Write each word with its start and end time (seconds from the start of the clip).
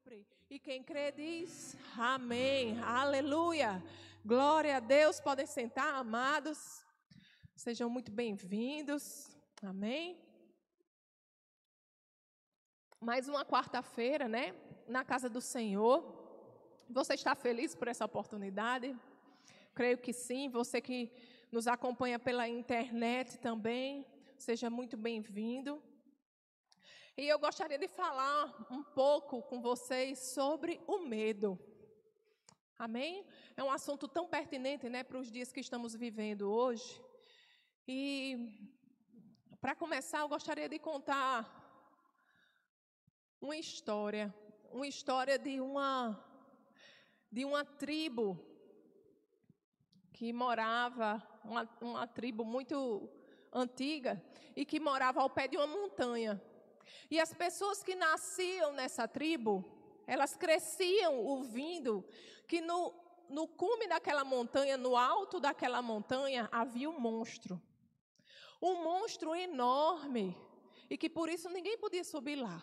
sempre. 0.00 0.26
E 0.48 0.58
quem 0.58 0.82
crê 0.82 1.12
diz 1.12 1.76
amém, 1.98 2.80
aleluia. 2.80 3.82
Glória 4.24 4.76
a 4.76 4.80
Deus. 4.80 5.20
Podem 5.20 5.46
sentar, 5.46 5.94
amados. 5.94 6.82
Sejam 7.54 7.90
muito 7.90 8.10
bem-vindos, 8.10 9.36
amém. 9.62 10.18
Mais 12.98 13.28
uma 13.28 13.44
quarta-feira, 13.44 14.26
né? 14.26 14.54
Na 14.88 15.04
casa 15.04 15.28
do 15.28 15.40
Senhor. 15.40 15.98
Você 16.88 17.14
está 17.14 17.34
feliz 17.34 17.74
por 17.74 17.88
essa 17.88 18.04
oportunidade? 18.04 18.96
Creio 19.74 19.98
que 19.98 20.12
sim. 20.12 20.48
Você 20.48 20.80
que 20.80 21.12
nos 21.52 21.66
acompanha 21.66 22.18
pela 22.18 22.48
internet 22.48 23.38
também, 23.38 24.06
seja 24.36 24.70
muito 24.70 24.96
bem-vindo. 24.96 25.82
E 27.16 27.28
eu 27.28 27.38
gostaria 27.38 27.78
de 27.78 27.88
falar 27.88 28.66
um 28.70 28.82
pouco 28.82 29.42
com 29.42 29.60
vocês 29.60 30.18
sobre 30.18 30.80
o 30.86 30.98
medo. 31.00 31.58
Amém? 32.78 33.26
É 33.56 33.62
um 33.62 33.70
assunto 33.70 34.08
tão 34.08 34.26
pertinente, 34.26 34.88
né, 34.88 35.02
para 35.02 35.18
os 35.18 35.30
dias 35.30 35.52
que 35.52 35.60
estamos 35.60 35.94
vivendo 35.94 36.50
hoje. 36.50 37.02
E 37.86 38.70
para 39.60 39.74
começar, 39.74 40.20
eu 40.20 40.28
gostaria 40.28 40.68
de 40.68 40.78
contar 40.78 41.34
uma 43.40 43.56
história, 43.56 44.34
uma 44.70 44.86
história 44.86 45.38
de 45.38 45.60
uma 45.60 46.26
de 47.30 47.44
uma 47.44 47.64
tribo 47.64 48.38
que 50.12 50.32
morava, 50.32 51.22
uma, 51.44 51.68
uma 51.80 52.06
tribo 52.06 52.44
muito 52.44 53.08
antiga 53.52 54.20
e 54.56 54.64
que 54.64 54.80
morava 54.80 55.20
ao 55.20 55.30
pé 55.30 55.46
de 55.46 55.56
uma 55.56 55.66
montanha. 55.66 56.42
E 57.10 57.18
as 57.20 57.32
pessoas 57.34 57.82
que 57.82 57.94
nasciam 57.94 58.72
nessa 58.72 59.06
tribo, 59.08 59.64
elas 60.06 60.36
cresciam 60.36 61.18
ouvindo 61.18 62.04
que 62.46 62.60
no, 62.60 62.94
no 63.28 63.46
cume 63.46 63.86
daquela 63.86 64.24
montanha, 64.24 64.76
no 64.76 64.96
alto 64.96 65.38
daquela 65.38 65.80
montanha, 65.80 66.48
havia 66.50 66.90
um 66.90 66.98
monstro. 66.98 67.60
Um 68.60 68.82
monstro 68.82 69.34
enorme. 69.34 70.36
E 70.88 70.98
que 70.98 71.08
por 71.08 71.28
isso 71.28 71.48
ninguém 71.48 71.78
podia 71.78 72.02
subir 72.02 72.36
lá. 72.36 72.62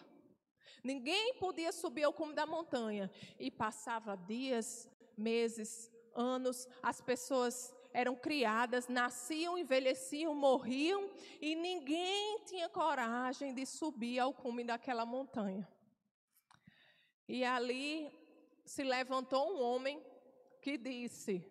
Ninguém 0.83 1.35
podia 1.35 1.71
subir 1.71 2.03
ao 2.03 2.13
cume 2.13 2.33
da 2.33 2.45
montanha. 2.45 3.09
E 3.39 3.49
passava 3.49 4.15
dias, 4.15 4.89
meses, 5.17 5.91
anos, 6.13 6.67
as 6.81 6.99
pessoas 6.99 7.73
eram 8.01 8.15
criadas, 8.15 8.87
nasciam, 8.87 9.57
envelheciam, 9.57 10.35
morriam 10.35 11.09
e 11.41 11.55
ninguém 11.55 12.43
tinha 12.45 12.69
coragem 12.69 13.55
de 13.55 13.65
subir 13.65 14.19
ao 14.19 14.31
cume 14.31 14.63
daquela 14.63 15.03
montanha. 15.03 15.67
E 17.27 17.43
ali 17.43 17.87
se 18.63 18.83
levantou 18.83 19.51
um 19.51 19.63
homem 19.63 19.99
que 20.61 20.77
disse: 20.77 21.43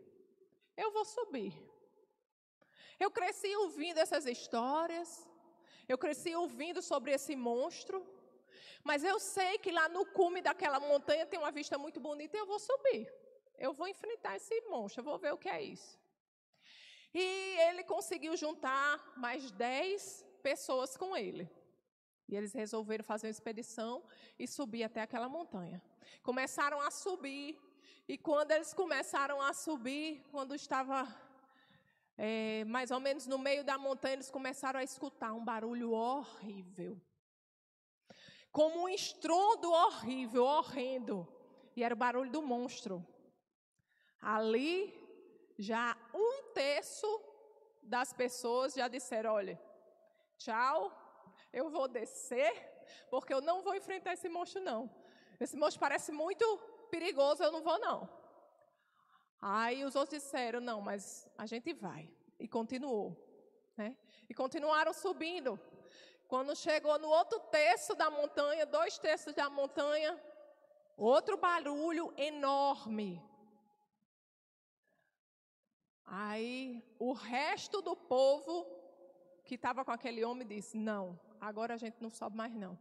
Eu 0.77 0.92
vou 0.92 1.05
subir. 1.05 1.53
Eu 3.00 3.10
cresci 3.10 3.50
ouvindo 3.56 3.98
essas 3.98 4.25
histórias, 4.25 5.28
eu 5.88 5.98
cresci 5.98 6.33
ouvindo 6.36 6.81
sobre 6.81 7.10
esse 7.10 7.34
monstro, 7.34 8.06
mas 8.84 9.03
eu 9.03 9.19
sei 9.19 9.58
que 9.58 9.72
lá 9.72 9.88
no 9.88 10.06
cume 10.06 10.41
daquela 10.41 10.78
montanha 10.78 11.27
tem 11.27 11.41
uma 11.41 11.50
vista 11.50 11.77
muito 11.77 11.98
bonita 11.98 12.36
e 12.36 12.41
eu 12.41 12.47
vou 12.47 12.60
subir. 12.60 13.12
Eu 13.58 13.72
vou 13.72 13.88
enfrentar 13.88 14.36
esse 14.36 14.60
monstro, 14.70 15.00
eu 15.00 15.05
vou 15.05 15.19
ver 15.19 15.33
o 15.34 15.38
que 15.38 15.48
é 15.48 15.60
isso. 15.60 16.05
E 17.19 17.59
ele 17.69 17.83
conseguiu 17.83 18.36
juntar 18.36 19.14
mais 19.17 19.50
dez 19.50 20.22
pessoas 20.42 20.98
com 20.98 21.17
ele. 21.17 21.50
E 22.28 22.36
eles 22.36 22.53
resolveram 22.53 23.03
fazer 23.03 23.28
uma 23.28 23.31
expedição 23.31 24.05
e 24.39 24.47
subir 24.47 24.83
até 24.83 25.00
aquela 25.00 25.27
montanha. 25.27 25.81
Começaram 26.22 26.78
a 26.78 26.91
subir. 26.91 27.59
E 28.06 28.19
quando 28.19 28.50
eles 28.50 28.75
começaram 28.75 29.41
a 29.41 29.55
subir, 29.55 30.27
quando 30.31 30.55
estava 30.55 31.09
é, 32.19 32.67
mais 32.67 32.91
ou 32.91 33.00
menos 33.00 33.26
no 33.26 33.38
meio 33.38 33.65
da 33.65 33.78
montanha, 33.78 34.16
eles 34.16 34.31
começaram 34.31 34.78
a 34.78 34.84
escutar 34.84 35.32
um 35.32 35.43
barulho 35.43 35.93
horrível. 35.93 37.00
Como 38.53 38.82
um 38.82 38.88
estrondo 38.91 39.72
horrível, 39.72 40.44
horrendo. 40.44 41.26
E 41.75 41.82
era 41.82 41.94
o 41.94 41.97
barulho 41.97 42.31
do 42.31 42.43
monstro. 42.43 43.03
Ali 44.21 45.06
já 45.59 45.97
um 46.15 46.53
terço 46.53 47.06
das 47.83 48.12
pessoas 48.12 48.75
já 48.75 48.89
disseram: 48.89 49.33
olha, 49.33 49.61
tchau, 50.39 50.93
eu 51.53 51.71
vou 51.71 51.89
descer, 51.89 52.53
porque 53.11 53.33
eu 53.33 53.41
não 53.41 53.62
vou 53.62 53.75
enfrentar 53.75 54.12
esse 54.12 54.28
monstro, 54.28 54.61
não. 54.61 54.91
Esse 55.41 55.56
monstro 55.56 55.81
parece 55.81 56.12
muito 56.12 56.44
perigoso, 56.91 57.43
eu 57.43 57.53
não 57.53 57.62
vou, 57.62 57.78
não. 57.78 58.09
Aí 59.41 59.84
os 59.84 59.94
outros 59.94 60.22
disseram: 60.22 60.61
não, 60.61 60.81
mas 60.81 61.28
a 61.37 61.47
gente 61.47 61.73
vai. 61.73 62.11
E 62.38 62.49
continuou. 62.49 63.17
Né? 63.77 63.97
E 64.28 64.34
continuaram 64.34 64.93
subindo. 64.93 65.59
Quando 66.28 66.56
chegou 66.56 66.99
no 66.99 67.09
outro 67.09 67.38
terço 67.41 67.94
da 67.94 68.11
montanha, 68.11 68.67
dois 68.67 68.99
terços 68.99 69.33
da 69.34 69.49
montanha, 69.49 70.21
outro 70.97 71.37
barulho 71.37 72.12
enorme. 72.17 73.23
Aí 76.06 76.84
o 76.99 77.12
resto 77.12 77.83
do 77.83 77.97
povo 77.97 78.67
que 79.44 79.56
estava 79.56 79.84
com 79.84 79.91
aquele 79.91 80.25
homem 80.25 80.47
disse: 80.47 80.77
Não, 80.77 81.19
agora 81.41 81.75
a 81.75 81.77
gente 81.77 81.97
não 82.00 82.11
sobe 82.11 82.37
mais, 82.37 82.55
não. 82.55 82.78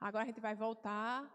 Agora 0.00 0.22
a 0.24 0.26
gente 0.26 0.40
vai 0.40 0.54
voltar. 0.54 1.30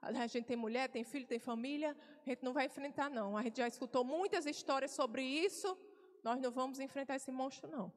A 0.00 0.12
gente 0.26 0.46
tem 0.46 0.56
mulher, 0.56 0.88
tem 0.88 1.04
filho, 1.04 1.26
tem 1.26 1.38
família. 1.38 1.96
A 2.26 2.28
gente 2.28 2.42
não 2.42 2.52
vai 2.52 2.66
enfrentar, 2.66 3.08
não. 3.08 3.36
A 3.36 3.42
gente 3.42 3.58
já 3.58 3.68
escutou 3.68 4.02
muitas 4.02 4.46
histórias 4.46 4.90
sobre 4.90 5.22
isso. 5.22 5.78
Nós 6.24 6.40
não 6.40 6.50
vamos 6.50 6.80
enfrentar 6.80 7.16
esse 7.16 7.30
monstro, 7.30 7.70
não. 7.70 7.92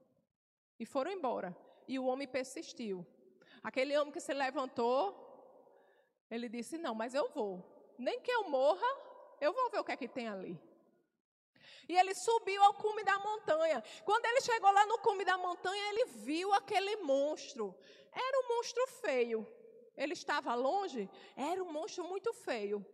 E 0.80 0.86
foram 0.86 1.12
embora. 1.12 1.56
E 1.88 1.97
o 1.97 2.06
homem 2.06 2.28
persistiu. 2.28 3.06
Aquele 3.63 3.97
homem 3.97 4.12
que 4.12 4.19
se 4.19 4.34
levantou, 4.34 5.00
ele 6.30 6.50
disse: 6.50 6.78
Não, 6.78 6.94
mas 6.94 7.16
eu 7.16 7.30
vou. 7.30 7.63
Nem 7.97 8.19
que 8.19 8.31
eu 8.31 8.50
morra, 8.50 8.88
eu 9.40 9.53
vou 9.53 9.69
ver 9.69 9.80
o 9.80 9.84
que 9.84 9.92
é 9.92 9.97
que 9.97 10.07
tem 10.07 10.28
ali. 10.28 10.59
E 11.87 11.97
ele 11.97 12.13
subiu 12.13 12.61
ao 12.63 12.73
cume 12.73 13.03
da 13.03 13.17
montanha. 13.19 13.83
Quando 14.03 14.25
ele 14.25 14.41
chegou 14.41 14.71
lá 14.71 14.85
no 14.85 14.99
cume 14.99 15.23
da 15.23 15.37
montanha, 15.37 15.89
ele 15.89 16.05
viu 16.05 16.53
aquele 16.53 16.97
monstro. 16.97 17.75
Era 18.11 18.39
um 18.41 18.55
monstro 18.55 18.87
feio. 18.87 19.47
Ele 19.95 20.13
estava 20.13 20.53
longe, 20.55 21.09
era 21.35 21.63
um 21.63 21.71
monstro 21.71 22.03
muito 22.03 22.33
feio. 22.33 22.85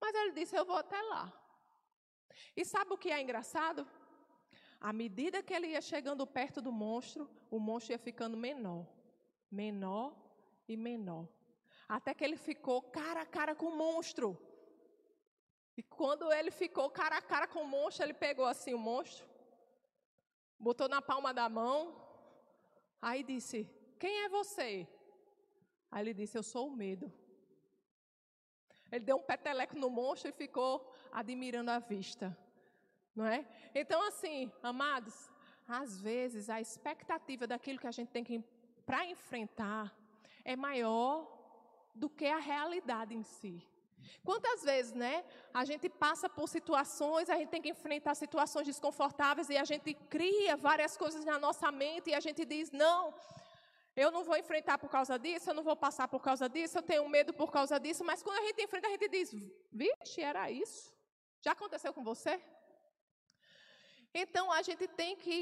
Mas 0.00 0.14
ele 0.14 0.32
disse: 0.32 0.56
Eu 0.56 0.64
vou 0.64 0.76
até 0.76 1.00
lá. 1.02 1.32
E 2.56 2.64
sabe 2.64 2.92
o 2.92 2.98
que 2.98 3.10
é 3.10 3.20
engraçado? 3.20 3.86
À 4.80 4.92
medida 4.92 5.42
que 5.42 5.52
ele 5.52 5.68
ia 5.68 5.80
chegando 5.80 6.26
perto 6.26 6.62
do 6.62 6.70
monstro, 6.70 7.28
o 7.50 7.58
monstro 7.58 7.92
ia 7.92 7.98
ficando 7.98 8.36
menor, 8.36 8.86
menor 9.50 10.14
e 10.68 10.76
menor. 10.76 11.26
Até 11.88 12.14
que 12.14 12.22
ele 12.22 12.36
ficou 12.36 12.80
cara 12.82 13.22
a 13.22 13.26
cara 13.26 13.54
com 13.54 13.66
o 13.66 13.76
monstro. 13.76 14.38
E 15.78 15.82
quando 15.84 16.32
ele 16.32 16.50
ficou 16.50 16.90
cara 16.90 17.18
a 17.18 17.22
cara 17.22 17.46
com 17.46 17.60
o 17.62 17.68
monstro, 17.68 18.04
ele 18.04 18.12
pegou 18.12 18.44
assim 18.44 18.74
o 18.74 18.78
monstro, 18.78 19.24
botou 20.58 20.88
na 20.88 21.00
palma 21.00 21.32
da 21.32 21.48
mão, 21.48 21.94
aí 23.00 23.22
disse: 23.22 23.70
Quem 23.96 24.24
é 24.24 24.28
você? 24.28 24.88
Aí 25.88 26.02
ele 26.02 26.14
disse: 26.14 26.36
Eu 26.36 26.42
sou 26.42 26.66
o 26.66 26.76
medo. 26.76 27.12
Ele 28.90 29.04
deu 29.04 29.18
um 29.18 29.22
peteleco 29.22 29.78
no 29.78 29.88
monstro 29.88 30.30
e 30.30 30.32
ficou 30.32 30.92
admirando 31.12 31.70
a 31.70 31.78
vista. 31.78 32.36
Não 33.14 33.26
é? 33.26 33.46
Então, 33.72 34.02
assim, 34.08 34.50
amados, 34.60 35.30
às 35.68 36.00
vezes 36.00 36.50
a 36.50 36.60
expectativa 36.60 37.46
daquilo 37.46 37.78
que 37.78 37.86
a 37.86 37.92
gente 37.92 38.10
tem 38.10 38.24
que 38.24 38.42
para 38.84 39.06
enfrentar 39.06 39.96
é 40.44 40.56
maior 40.56 41.14
do 41.94 42.10
que 42.10 42.26
a 42.26 42.38
realidade 42.38 43.14
em 43.14 43.22
si. 43.22 43.64
Quantas 44.24 44.62
vezes, 44.62 44.92
né? 44.92 45.24
A 45.52 45.64
gente 45.64 45.88
passa 45.88 46.28
por 46.28 46.48
situações, 46.48 47.30
a 47.30 47.36
gente 47.36 47.48
tem 47.48 47.62
que 47.62 47.70
enfrentar 47.70 48.14
situações 48.14 48.66
desconfortáveis 48.66 49.48
e 49.48 49.56
a 49.56 49.64
gente 49.64 49.94
cria 49.94 50.56
várias 50.56 50.96
coisas 50.96 51.24
na 51.24 51.38
nossa 51.38 51.70
mente 51.72 52.10
e 52.10 52.14
a 52.14 52.20
gente 52.20 52.44
diz: 52.44 52.70
não, 52.70 53.14
eu 53.96 54.10
não 54.10 54.22
vou 54.24 54.36
enfrentar 54.36 54.78
por 54.78 54.90
causa 54.90 55.18
disso, 55.18 55.50
eu 55.50 55.54
não 55.54 55.62
vou 55.62 55.76
passar 55.76 56.08
por 56.08 56.20
causa 56.20 56.48
disso, 56.48 56.78
eu 56.78 56.82
tenho 56.82 57.08
medo 57.08 57.32
por 57.32 57.50
causa 57.50 57.78
disso. 57.78 58.04
Mas 58.04 58.22
quando 58.22 58.38
a 58.38 58.46
gente 58.46 58.62
enfrenta, 58.62 58.86
a 58.86 58.90
gente 58.90 59.08
diz: 59.08 59.34
vixe, 59.72 60.20
era 60.20 60.50
isso? 60.50 60.94
Já 61.40 61.52
aconteceu 61.52 61.92
com 61.92 62.04
você? 62.04 62.40
Então 64.14 64.50
a 64.52 64.62
gente 64.62 64.86
tem 64.88 65.16
que 65.16 65.40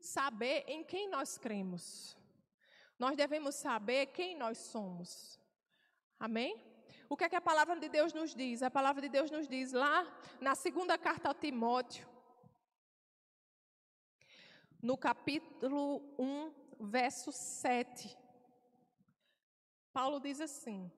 saber 0.00 0.64
em 0.66 0.82
quem 0.84 1.08
nós 1.08 1.36
cremos. 1.38 2.16
Nós 2.98 3.16
devemos 3.16 3.54
saber 3.54 4.06
quem 4.06 4.36
nós 4.36 4.58
somos. 4.58 5.40
Amém? 6.18 6.69
O 7.12 7.16
que 7.16 7.24
é 7.24 7.28
que 7.28 7.34
a 7.34 7.40
palavra 7.40 7.74
de 7.80 7.88
Deus 7.88 8.12
nos 8.12 8.32
diz? 8.32 8.62
A 8.62 8.70
palavra 8.70 9.02
de 9.02 9.08
Deus 9.08 9.32
nos 9.32 9.48
diz 9.48 9.72
lá 9.72 10.06
na 10.40 10.54
segunda 10.54 10.96
carta 10.96 11.26
ao 11.26 11.34
Timóteo, 11.34 12.08
no 14.80 14.96
capítulo 14.96 16.04
1, 16.16 16.54
verso 16.78 17.32
7. 17.32 18.16
Paulo 19.92 20.20
diz 20.20 20.40
assim: 20.40 20.88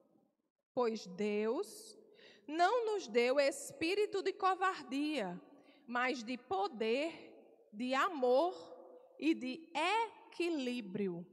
Pois 0.71 1.07
Deus 1.07 1.97
não 2.45 2.85
nos 2.85 3.07
deu 3.07 3.39
espírito 3.39 4.21
de 4.21 4.33
covardia, 4.33 5.41
mas 5.87 6.23
de 6.23 6.37
poder, 6.37 7.67
de 7.73 7.95
amor 7.95 8.53
e 9.17 9.33
de 9.33 9.67
equilíbrio. 10.29 11.25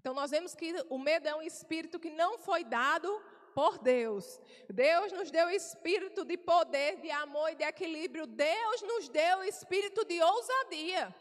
Então 0.00 0.12
nós 0.12 0.32
vemos 0.32 0.52
que 0.52 0.74
o 0.88 0.98
medo 0.98 1.28
é 1.28 1.34
um 1.36 1.42
espírito 1.42 2.00
que 2.00 2.10
não 2.10 2.38
foi 2.38 2.64
dado 2.64 3.29
por 3.54 3.78
Deus. 3.78 4.40
Deus 4.68 5.12
nos 5.12 5.30
deu 5.30 5.50
espírito 5.50 6.24
de 6.24 6.36
poder, 6.36 7.00
de 7.00 7.10
amor 7.10 7.50
e 7.50 7.54
de 7.56 7.64
equilíbrio. 7.64 8.26
Deus 8.26 8.82
nos 8.82 9.08
deu 9.08 9.42
espírito 9.44 10.04
de 10.04 10.20
ousadia. 10.22 11.14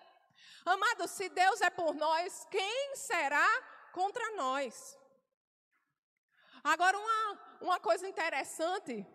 Amado, 0.65 1.07
se 1.07 1.29
Deus 1.29 1.61
é 1.61 1.69
por 1.69 1.93
nós, 1.95 2.45
quem 2.51 2.95
será 2.95 3.47
contra 3.93 4.35
nós? 4.35 4.97
Agora, 6.63 6.97
uma, 6.97 7.57
uma 7.61 7.79
coisa 7.79 8.07
interessante. 8.07 9.05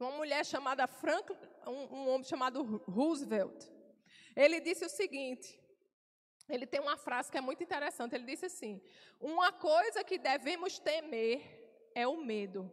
Uma 0.00 0.10
mulher 0.12 0.44
chamada 0.44 0.86
Franklin, 0.86 1.38
um, 1.66 1.96
um 1.96 2.08
homem 2.08 2.24
chamado 2.24 2.82
Roosevelt, 2.88 3.70
ele 4.34 4.60
disse 4.60 4.84
o 4.84 4.88
seguinte: 4.88 5.62
ele 6.48 6.66
tem 6.66 6.80
uma 6.80 6.96
frase 6.96 7.30
que 7.30 7.38
é 7.38 7.40
muito 7.40 7.62
interessante. 7.62 8.14
Ele 8.14 8.24
disse 8.24 8.46
assim: 8.46 8.82
Uma 9.20 9.52
coisa 9.52 10.02
que 10.02 10.18
devemos 10.18 10.78
temer 10.78 11.61
é 11.94 12.06
o 12.06 12.16
medo. 12.16 12.70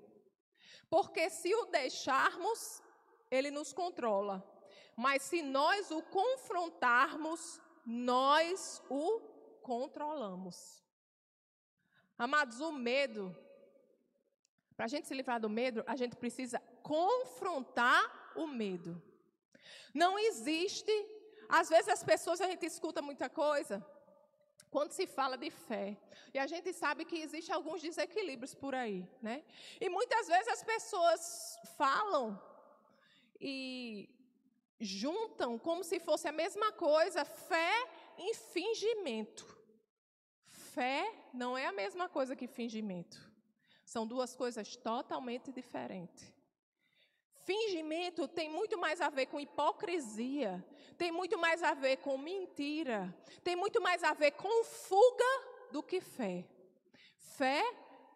Porque 0.89 1.29
se 1.29 1.53
o 1.53 1.65
deixarmos, 1.65 2.81
ele 3.29 3.51
nos 3.51 3.71
controla. 3.73 4.43
Mas 4.95 5.23
se 5.23 5.41
nós 5.41 5.91
o 5.91 6.01
confrontarmos, 6.01 7.61
nós 7.85 8.81
o 8.89 9.19
controlamos. 9.61 10.83
Amados, 12.17 12.59
o 12.59 12.71
medo, 12.71 13.35
para 14.75 14.85
a 14.85 14.89
gente 14.89 15.07
se 15.07 15.13
livrar 15.13 15.39
do 15.39 15.49
medo, 15.49 15.83
a 15.87 15.95
gente 15.95 16.15
precisa 16.15 16.59
confrontar 16.83 18.33
o 18.35 18.45
medo. 18.47 19.01
Não 19.93 20.17
existe, 20.19 20.91
às 21.47 21.69
vezes 21.69 21.87
as 21.87 22.03
pessoas, 22.03 22.41
a 22.41 22.47
gente 22.47 22.65
escuta 22.65 23.01
muita 23.01 23.29
coisa, 23.29 23.85
quando 24.69 24.91
se 24.91 25.07
fala 25.07 25.37
de 25.37 25.49
fé. 25.49 25.97
E 26.33 26.39
a 26.39 26.45
gente 26.45 26.71
sabe 26.73 27.05
que 27.05 27.17
existem 27.17 27.53
alguns 27.53 27.81
desequilíbrios 27.81 28.53
por 28.53 28.75
aí, 28.75 29.07
né? 29.21 29.43
E 29.79 29.89
muitas 29.89 30.27
vezes 30.27 30.47
as 30.47 30.63
pessoas 30.63 31.59
falam 31.77 32.39
e 33.39 34.09
juntam 34.79 35.57
como 35.57 35.83
se 35.83 35.99
fosse 35.99 36.27
a 36.27 36.31
mesma 36.31 36.71
coisa, 36.71 37.25
fé 37.25 37.73
e 38.17 38.35
fingimento. 38.35 39.57
Fé 40.45 41.13
não 41.33 41.57
é 41.57 41.65
a 41.65 41.71
mesma 41.71 42.07
coisa 42.07 42.35
que 42.35 42.47
fingimento. 42.47 43.17
São 43.83 44.05
duas 44.05 44.35
coisas 44.35 44.75
totalmente 44.75 45.51
diferentes. 45.51 46.31
Fingimento 47.43 48.27
tem 48.27 48.47
muito 48.47 48.77
mais 48.77 49.01
a 49.01 49.09
ver 49.09 49.25
com 49.25 49.39
hipocrisia, 49.39 50.63
tem 50.99 51.13
muito 51.13 51.37
mais 51.39 51.63
a 51.63 51.73
ver 51.73 51.97
com 51.97 52.17
mentira, 52.17 53.15
tem 53.41 53.55
muito 53.55 53.81
mais 53.81 54.03
a 54.03 54.13
ver 54.13 54.31
com 54.31 54.65
fuga 54.65 55.31
do 55.71 55.81
que 55.81 56.01
fé. 56.01 56.45
Fé 57.37 57.63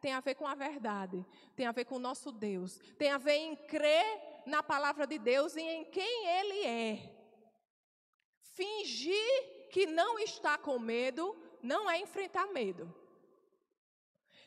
tem 0.01 0.11
a 0.11 0.19
ver 0.19 0.35
com 0.35 0.45
a 0.45 0.53
verdade, 0.53 1.25
tem 1.55 1.65
a 1.65 1.71
ver 1.71 1.85
com 1.85 1.95
o 1.95 2.05
nosso 2.07 2.29
Deus, 2.29 2.77
tem 2.97 3.09
a 3.09 3.17
ver 3.17 3.37
em 3.37 3.55
crer 3.55 4.43
na 4.45 4.61
palavra 4.61 5.07
de 5.07 5.17
Deus 5.17 5.55
e 5.55 5.61
em 5.61 5.85
quem 5.85 6.27
Ele 6.27 6.65
é. 6.65 7.09
Fingir 8.41 9.69
que 9.71 9.85
não 9.85 10.19
está 10.19 10.57
com 10.57 10.77
medo 10.77 11.35
não 11.61 11.89
é 11.89 11.97
enfrentar 11.99 12.47
medo. 12.47 12.93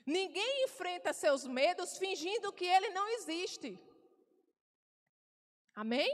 Ninguém 0.04 0.64
enfrenta 0.64 1.14
seus 1.14 1.46
medos 1.46 1.96
fingindo 1.96 2.52
que 2.52 2.66
ele 2.66 2.90
não 2.90 3.08
existe. 3.08 3.76
Amém? 5.74 6.08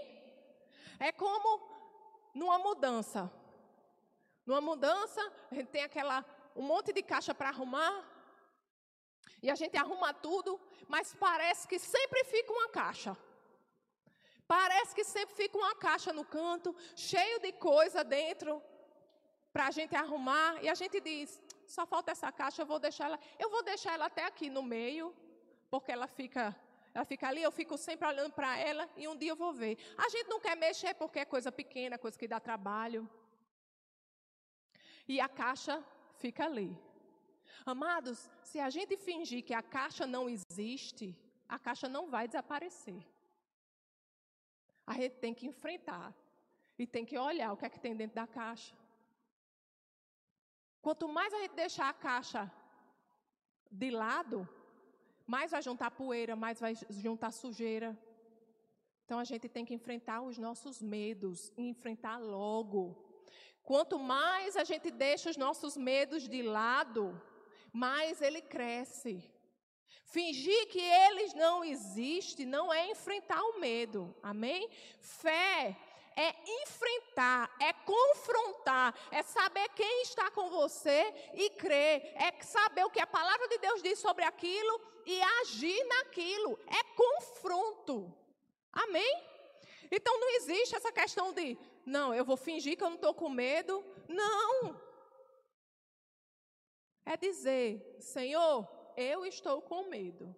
É 0.99 1.13
como 1.13 1.72
numa 2.34 2.58
mudança. 2.58 3.31
Numa 4.44 4.61
mudança, 4.61 5.20
a 5.50 5.55
gente 5.55 5.69
tem 5.69 5.82
aquela 5.82 6.25
um 6.55 6.62
monte 6.62 6.93
de 6.93 7.02
caixa 7.02 7.34
para 7.34 7.49
arrumar. 7.49 8.05
E 9.43 9.50
a 9.50 9.55
gente 9.55 9.76
arruma 9.76 10.12
tudo, 10.14 10.61
mas 10.88 11.14
parece 11.14 11.67
que 11.67 11.79
sempre 11.79 12.25
fica 12.25 12.52
uma 12.52 12.69
caixa. 12.69 13.17
Parece 14.46 14.94
que 14.94 15.05
sempre 15.05 15.34
fica 15.34 15.56
uma 15.56 15.75
caixa 15.75 16.12
no 16.12 16.25
canto, 16.25 16.75
cheio 16.94 17.38
de 17.40 17.52
coisa 17.52 18.05
dentro 18.05 18.62
para 19.52 19.67
a 19.67 19.70
gente 19.70 19.94
arrumar. 19.96 20.62
E 20.62 20.69
a 20.69 20.75
gente 20.75 21.00
diz: 21.00 21.40
só 21.67 21.87
falta 21.87 22.11
essa 22.11 22.31
caixa, 22.31 22.62
eu 22.62 22.67
vou 22.67 22.79
deixar 22.79 23.06
ela. 23.06 23.19
Eu 23.38 23.50
vou 23.50 23.62
deixar 23.62 23.94
ela 23.94 24.06
até 24.06 24.25
aqui 24.25 24.50
no 24.50 24.62
meio, 24.62 25.14
porque 25.70 25.90
ela 25.90 26.06
fica 26.06 26.55
ela 26.94 27.05
fica 27.05 27.27
ali, 27.29 27.43
eu 27.43 27.50
fico 27.50 27.77
sempre 27.79 28.06
olhando 28.06 28.33
para 28.33 28.59
ela 28.59 28.89
e 28.97 29.09
um 29.09 29.17
dia 29.17 29.33
eu 29.33 29.37
vou 29.37 29.53
ver. 29.53 29.79
A 29.97 30.09
gente 30.11 30.29
não 30.29 30.41
quer 30.41 30.56
mexer 30.56 30.94
porque 30.94 31.21
é 31.21 31.25
coisa 31.25 31.50
pequena, 31.50 31.99
coisa 31.99 32.19
que 32.19 32.29
dá 32.29 32.39
trabalho. 32.39 33.09
E 35.09 35.21
a 35.21 35.29
caixa 35.29 35.83
fica 36.19 36.44
ali. 36.44 36.77
Amados, 37.65 38.31
se 38.43 38.61
a 38.61 38.69
gente 38.69 38.97
fingir 38.97 39.43
que 39.44 39.55
a 39.55 39.62
caixa 39.62 40.06
não 40.06 40.29
existe, 40.29 41.17
a 41.49 41.59
caixa 41.59 41.89
não 41.89 42.11
vai 42.11 42.27
desaparecer. 42.27 43.03
A 44.87 44.94
gente 44.94 45.17
tem 45.17 45.33
que 45.33 45.47
enfrentar 45.47 46.15
e 46.79 46.87
tem 46.87 47.05
que 47.05 47.17
olhar 47.17 47.53
o 47.53 47.56
que 47.56 47.65
é 47.65 47.71
que 47.71 47.81
tem 47.81 47.97
dentro 47.97 48.17
da 48.17 48.27
caixa. 48.27 48.75
Quanto 50.83 51.09
mais 51.09 51.33
a 51.33 51.39
gente 51.39 51.55
deixar 51.55 51.89
a 51.89 51.94
caixa 51.94 52.53
de 53.71 53.91
lado, 53.91 54.49
mais 55.34 55.50
vai 55.50 55.62
juntar 55.62 55.90
poeira, 55.90 56.34
mais 56.37 56.61
vai 56.61 56.75
juntar 56.90 57.31
sujeira. 57.31 57.88
Então 59.02 59.19
a 59.19 59.25
gente 59.25 59.49
tem 59.49 59.64
que 59.64 59.73
enfrentar 59.79 60.20
os 60.20 60.37
nossos 60.37 60.82
medos 60.82 61.50
e 61.56 61.62
enfrentar 61.73 62.19
logo. 62.19 62.82
Quanto 63.62 63.99
mais 63.99 64.58
a 64.62 64.64
gente 64.70 64.90
deixa 64.90 65.31
os 65.31 65.38
nossos 65.38 65.75
medos 65.75 66.29
de 66.29 66.43
lado, 66.43 67.02
mais 67.73 68.20
ele 68.20 68.43
cresce. 68.43 69.14
Fingir 70.05 70.69
que 70.69 70.84
eles 71.06 71.32
não 71.32 71.64
existem 71.64 72.44
não 72.44 72.67
é 72.70 72.90
enfrentar 72.90 73.43
o 73.43 73.58
medo. 73.58 74.14
Amém? 74.23 74.69
Fé 75.00 75.75
é 76.14 76.29
enfrentar, 76.62 77.50
é 77.58 77.73
confrontar, 77.73 78.94
é 79.11 79.23
saber 79.23 79.67
quem 79.70 80.02
está 80.02 80.31
com 80.31 80.50
você 80.50 81.00
e 81.32 81.49
crer, 81.64 82.12
é 82.17 82.31
saber 82.43 82.84
o 82.84 82.90
que 82.90 83.00
a 83.00 83.06
palavra 83.06 83.49
de 83.49 83.56
Deus 83.56 83.82
diz 83.82 83.99
sobre 83.99 84.26
aquilo 84.26 84.92
e 85.07 85.21
agir 85.41 85.85
naquilo. 85.85 86.59
É 86.67 86.83
confronto. 86.95 88.13
Amém? 88.73 89.23
Então 89.91 90.19
não 90.19 90.31
existe 90.37 90.75
essa 90.75 90.91
questão 90.91 91.32
de, 91.32 91.59
não, 91.85 92.15
eu 92.15 92.25
vou 92.25 92.37
fingir 92.37 92.77
que 92.77 92.82
eu 92.82 92.89
não 92.89 92.97
estou 92.97 93.15
com 93.15 93.29
medo. 93.29 93.85
Não. 94.09 94.81
É 97.05 97.17
dizer, 97.17 97.97
Senhor, 98.01 98.67
eu 98.97 99.27
estou 99.27 99.61
com 99.61 99.89
medo. 99.89 100.35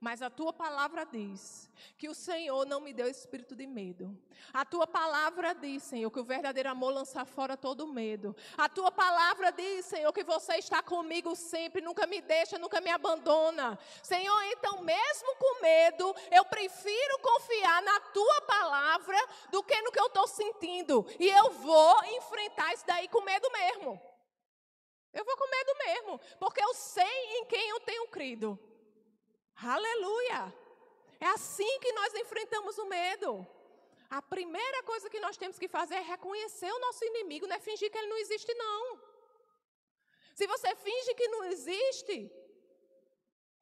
Mas 0.00 0.22
a 0.22 0.30
tua 0.30 0.50
palavra 0.50 1.04
diz 1.04 1.70
que 1.98 2.08
o 2.08 2.14
Senhor 2.14 2.64
não 2.64 2.80
me 2.80 2.90
deu 2.90 3.06
espírito 3.06 3.54
de 3.54 3.66
medo. 3.66 4.18
A 4.50 4.64
tua 4.64 4.86
palavra 4.86 5.54
diz, 5.54 5.82
Senhor, 5.82 6.10
que 6.10 6.18
o 6.18 6.24
verdadeiro 6.24 6.70
amor 6.70 6.94
lança 6.94 7.22
fora 7.26 7.54
todo 7.54 7.86
medo. 7.86 8.34
A 8.56 8.66
tua 8.66 8.90
palavra 8.90 9.52
diz, 9.52 9.84
Senhor, 9.84 10.10
que 10.10 10.24
você 10.24 10.54
está 10.54 10.82
comigo 10.82 11.36
sempre, 11.36 11.82
nunca 11.82 12.06
me 12.06 12.22
deixa, 12.22 12.58
nunca 12.58 12.80
me 12.80 12.88
abandona. 12.88 13.78
Senhor, 14.02 14.42
então, 14.44 14.80
mesmo 14.82 15.36
com 15.36 15.60
medo, 15.60 16.16
eu 16.30 16.46
prefiro 16.46 17.18
confiar 17.18 17.82
na 17.82 18.00
tua 18.00 18.40
palavra 18.40 19.18
do 19.50 19.62
que 19.62 19.82
no 19.82 19.92
que 19.92 20.00
eu 20.00 20.06
estou 20.06 20.26
sentindo. 20.26 21.06
E 21.18 21.28
eu 21.28 21.50
vou 21.50 22.04
enfrentar 22.06 22.72
isso 22.72 22.86
daí 22.86 23.06
com 23.06 23.20
medo 23.20 23.50
mesmo. 23.52 24.00
Eu 25.12 25.26
vou 25.26 25.36
com 25.36 25.50
medo 25.50 25.74
mesmo, 25.76 26.20
porque 26.38 26.62
eu 26.62 26.72
sei 26.72 27.36
em 27.36 27.44
quem 27.44 27.68
eu 27.68 27.80
tenho 27.80 28.08
crido. 28.08 28.58
Aleluia! 29.62 30.54
É 31.20 31.26
assim 31.26 31.78
que 31.80 31.92
nós 31.92 32.14
enfrentamos 32.14 32.78
o 32.78 32.86
medo. 32.86 33.46
A 34.08 34.20
primeira 34.22 34.82
coisa 34.82 35.10
que 35.10 35.20
nós 35.20 35.36
temos 35.36 35.58
que 35.58 35.68
fazer 35.68 35.96
é 35.96 36.00
reconhecer 36.00 36.72
o 36.72 36.80
nosso 36.80 37.04
inimigo, 37.04 37.46
não 37.46 37.56
é 37.56 37.60
fingir 37.60 37.90
que 37.90 37.98
ele 37.98 38.08
não 38.08 38.18
existe, 38.18 38.52
não. 38.54 38.98
Se 40.34 40.46
você 40.46 40.74
finge 40.74 41.14
que 41.14 41.28
não 41.28 41.44
existe, 41.44 42.32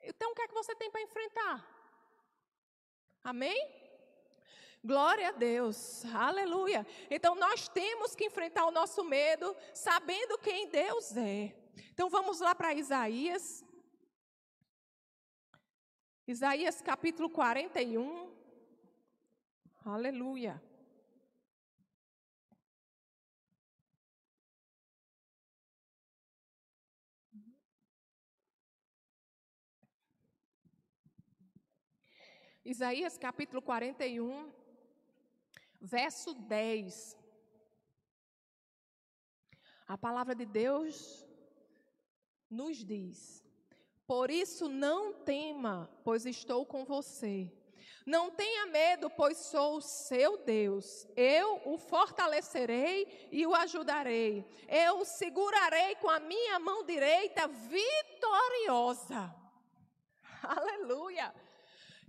então 0.01 0.31
o 0.31 0.35
que 0.35 0.43
é 0.43 0.49
que 0.49 0.55
você 0.55 0.75
tem 0.77 0.91
para 0.91 1.03
enfrentar? 1.03 1.57
Amém? 3.23 3.59
Glória 4.83 5.29
a 5.29 5.33
Deus, 5.33 6.05
aleluia. 6.15 6.87
Então 7.11 7.35
nós 7.35 7.69
temos 7.69 8.15
que 8.15 8.25
enfrentar 8.25 8.65
o 8.67 8.71
nosso 8.71 9.03
medo, 9.03 9.55
sabendo 9.75 10.39
quem 10.39 10.69
Deus 10.69 11.17
é. 11.17 11.53
Então 11.93 12.09
vamos 12.09 12.41
lá 12.41 12.55
para 12.55 12.73
Isaías 12.73 13.65
Isaías 16.29 16.83
capítulo 16.83 17.31
41. 17.31 18.31
Aleluia. 19.83 20.63
Isaías 32.63 33.17
capítulo 33.17 33.63
41, 33.63 34.53
verso 35.81 36.35
10. 36.35 37.17
A 39.87 39.97
palavra 39.97 40.35
de 40.35 40.45
Deus 40.45 41.27
nos 42.51 42.85
diz: 42.85 43.48
Por 44.09 44.31
isso 44.31 44.71
não 44.71 45.13
tema, 45.13 45.87
pois 46.03 46.25
estou 46.25 46.65
com 46.65 46.83
você. 46.83 47.53
Não 48.07 48.31
tenha 48.31 48.65
medo, 48.65 49.11
pois 49.11 49.37
sou 49.37 49.77
o 49.77 49.83
seu 49.83 50.39
Deus. 50.39 51.07
Eu 51.15 51.61
o 51.67 51.77
fortalecerei 51.77 53.29
e 53.31 53.47
o 53.47 53.55
ajudarei. 53.55 54.47
Eu 54.67 55.01
o 55.01 55.05
segurarei 55.05 55.95
com 55.97 56.09
a 56.09 56.19
minha 56.19 56.59
mão 56.59 56.85
direita 56.85 57.47
vitoriosa. 57.47 59.31
Aleluia. 60.43 61.35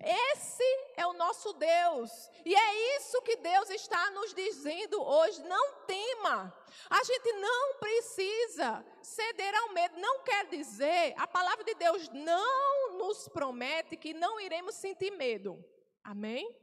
Esse 0.01 0.63
é 0.95 1.05
o 1.05 1.13
nosso 1.13 1.53
Deus. 1.53 2.29
E 2.45 2.55
é 2.55 2.97
isso 2.97 3.21
que 3.21 3.35
Deus 3.37 3.69
está 3.69 4.11
nos 4.11 4.33
dizendo 4.33 5.01
hoje. 5.01 5.43
Não 5.43 5.83
tema. 5.85 6.55
A 6.89 7.03
gente 7.03 7.33
não 7.33 7.77
precisa 7.77 8.85
ceder 9.01 9.53
ao 9.55 9.73
medo. 9.73 9.99
Não 9.99 10.23
quer 10.23 10.47
dizer, 10.47 11.13
a 11.17 11.27
palavra 11.27 11.63
de 11.63 11.75
Deus 11.75 12.09
não 12.09 12.97
nos 12.97 13.27
promete 13.27 13.97
que 13.97 14.13
não 14.13 14.39
iremos 14.39 14.75
sentir 14.75 15.11
medo. 15.11 15.63
Amém? 16.03 16.55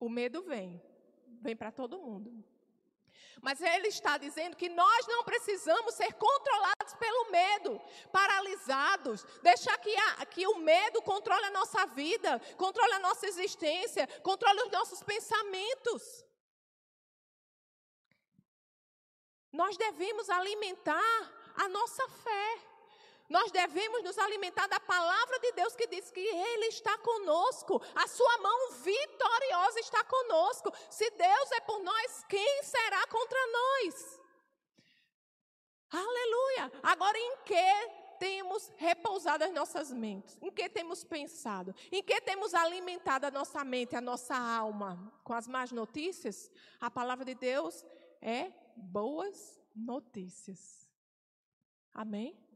O 0.00 0.08
medo 0.08 0.42
vem. 0.42 0.82
Vem 1.40 1.56
para 1.56 1.70
todo 1.70 1.98
mundo. 1.98 2.44
Mas 3.42 3.60
ele 3.60 3.88
está 3.88 4.18
dizendo 4.18 4.56
que 4.56 4.68
nós 4.68 5.06
não 5.06 5.24
precisamos 5.24 5.94
ser 5.94 6.12
controlados 6.14 6.94
pelo 6.98 7.30
medo, 7.30 7.80
paralisados, 8.12 9.24
deixar 9.42 9.76
que, 9.78 9.94
a, 9.96 10.26
que 10.26 10.46
o 10.46 10.58
medo 10.58 11.00
controle 11.02 11.44
a 11.46 11.50
nossa 11.50 11.86
vida, 11.86 12.40
controle 12.56 12.94
a 12.94 12.98
nossa 12.98 13.26
existência, 13.26 14.06
controle 14.22 14.62
os 14.62 14.70
nossos 14.70 15.02
pensamentos. 15.02 16.24
Nós 19.52 19.76
devemos 19.76 20.28
alimentar 20.28 21.32
a 21.56 21.68
nossa 21.68 22.08
fé. 22.08 22.67
Nós 23.28 23.50
devemos 23.52 24.02
nos 24.02 24.16
alimentar 24.18 24.66
da 24.66 24.80
palavra 24.80 25.38
de 25.40 25.52
Deus 25.52 25.76
que 25.76 25.86
diz 25.86 26.10
que 26.10 26.20
Ele 26.20 26.66
está 26.66 26.96
conosco, 26.98 27.80
a 27.94 28.06
Sua 28.08 28.38
mão 28.38 28.70
vitoriosa 28.72 29.80
está 29.80 30.02
conosco. 30.04 30.72
Se 30.88 31.10
Deus 31.10 31.52
é 31.52 31.60
por 31.60 31.82
nós, 31.82 32.24
quem 32.28 32.62
será 32.62 33.06
contra 33.06 33.38
nós? 33.52 34.20
Aleluia! 35.90 36.72
Agora, 36.82 37.18
em 37.18 37.36
que 37.44 37.98
temos 38.18 38.72
repousado 38.76 39.44
as 39.44 39.52
nossas 39.52 39.92
mentes? 39.92 40.36
Em 40.42 40.50
que 40.50 40.68
temos 40.68 41.04
pensado? 41.04 41.74
Em 41.92 42.02
que 42.02 42.20
temos 42.20 42.54
alimentado 42.54 43.26
a 43.26 43.30
nossa 43.30 43.64
mente, 43.64 43.94
a 43.94 44.00
nossa 44.00 44.36
alma? 44.36 45.12
Com 45.22 45.34
as 45.34 45.46
más 45.46 45.70
notícias? 45.70 46.50
A 46.80 46.90
palavra 46.90 47.24
de 47.24 47.34
Deus 47.34 47.84
é 48.20 48.52
boas 48.74 49.60
notícias. 49.74 50.88
Amém? 51.92 52.47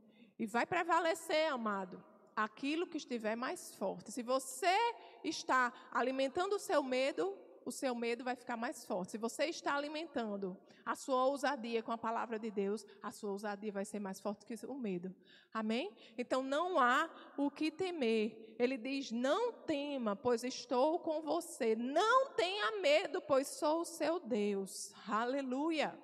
E 0.42 0.46
vai 0.46 0.66
prevalecer, 0.66 1.52
amado, 1.52 2.02
aquilo 2.34 2.84
que 2.84 2.96
estiver 2.96 3.36
mais 3.36 3.76
forte. 3.76 4.10
Se 4.10 4.24
você 4.24 4.76
está 5.22 5.72
alimentando 5.92 6.56
o 6.56 6.58
seu 6.58 6.82
medo, 6.82 7.32
o 7.64 7.70
seu 7.70 7.94
medo 7.94 8.24
vai 8.24 8.34
ficar 8.34 8.56
mais 8.56 8.84
forte. 8.84 9.12
Se 9.12 9.18
você 9.18 9.44
está 9.44 9.76
alimentando 9.76 10.58
a 10.84 10.96
sua 10.96 11.26
ousadia 11.26 11.80
com 11.80 11.92
a 11.92 11.96
palavra 11.96 12.40
de 12.40 12.50
Deus, 12.50 12.84
a 13.00 13.12
sua 13.12 13.30
ousadia 13.30 13.70
vai 13.70 13.84
ser 13.84 14.00
mais 14.00 14.18
forte 14.18 14.44
que 14.44 14.56
o 14.66 14.74
medo. 14.74 15.14
Amém? 15.54 15.96
Então 16.18 16.42
não 16.42 16.76
há 16.76 17.08
o 17.36 17.48
que 17.48 17.70
temer. 17.70 18.56
Ele 18.58 18.76
diz: 18.76 19.12
Não 19.12 19.52
tema, 19.52 20.16
pois 20.16 20.42
estou 20.42 20.98
com 20.98 21.22
você. 21.22 21.76
Não 21.76 22.30
tenha 22.30 22.80
medo, 22.80 23.20
pois 23.20 23.46
sou 23.46 23.82
o 23.82 23.84
seu 23.84 24.18
Deus. 24.18 24.92
Aleluia. 25.08 25.96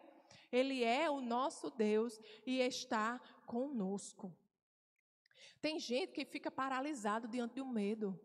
Ele 0.50 0.82
é 0.82 1.10
o 1.10 1.20
nosso 1.20 1.70
Deus 1.70 2.18
e 2.46 2.60
está 2.60 3.20
conosco. 3.46 4.34
Tem 5.60 5.78
gente 5.78 6.12
que 6.12 6.24
fica 6.24 6.50
paralisado 6.50 7.28
diante 7.28 7.56
do 7.56 7.66
medo. 7.66 8.18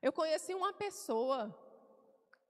Eu 0.00 0.12
conheci 0.12 0.54
uma 0.54 0.72
pessoa 0.72 1.56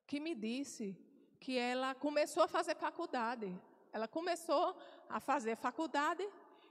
que 0.06 0.20
me 0.20 0.34
disse 0.34 0.96
que 1.38 1.58
ela 1.58 1.94
começou 1.94 2.42
a 2.42 2.48
fazer 2.48 2.76
faculdade. 2.76 3.60
Ela 3.92 4.08
começou 4.08 4.76
a 5.08 5.20
fazer 5.20 5.56
faculdade 5.56 6.26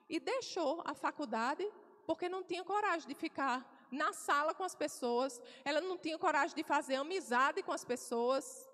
e 0.09 0.19
deixou 0.19 0.81
a 0.85 0.93
faculdade 0.93 1.69
porque 2.05 2.27
não 2.27 2.43
tinha 2.43 2.63
coragem 2.63 3.07
de 3.07 3.15
ficar 3.15 3.57
na 3.91 4.13
sala 4.13 4.53
com 4.53 4.63
as 4.63 4.73
pessoas, 4.73 5.41
ela 5.65 5.81
não 5.81 5.97
tinha 5.97 6.17
coragem 6.17 6.55
de 6.55 6.63
fazer 6.63 6.95
amizade 6.95 7.61
com 7.61 7.73
as 7.73 7.83
pessoas. 7.83 8.69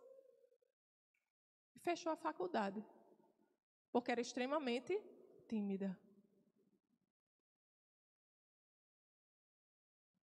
Fechou 1.87 2.11
a 2.11 2.17
faculdade 2.27 2.81
porque 3.93 4.11
era 4.11 4.19
extremamente 4.19 4.93
tímida. 5.47 5.89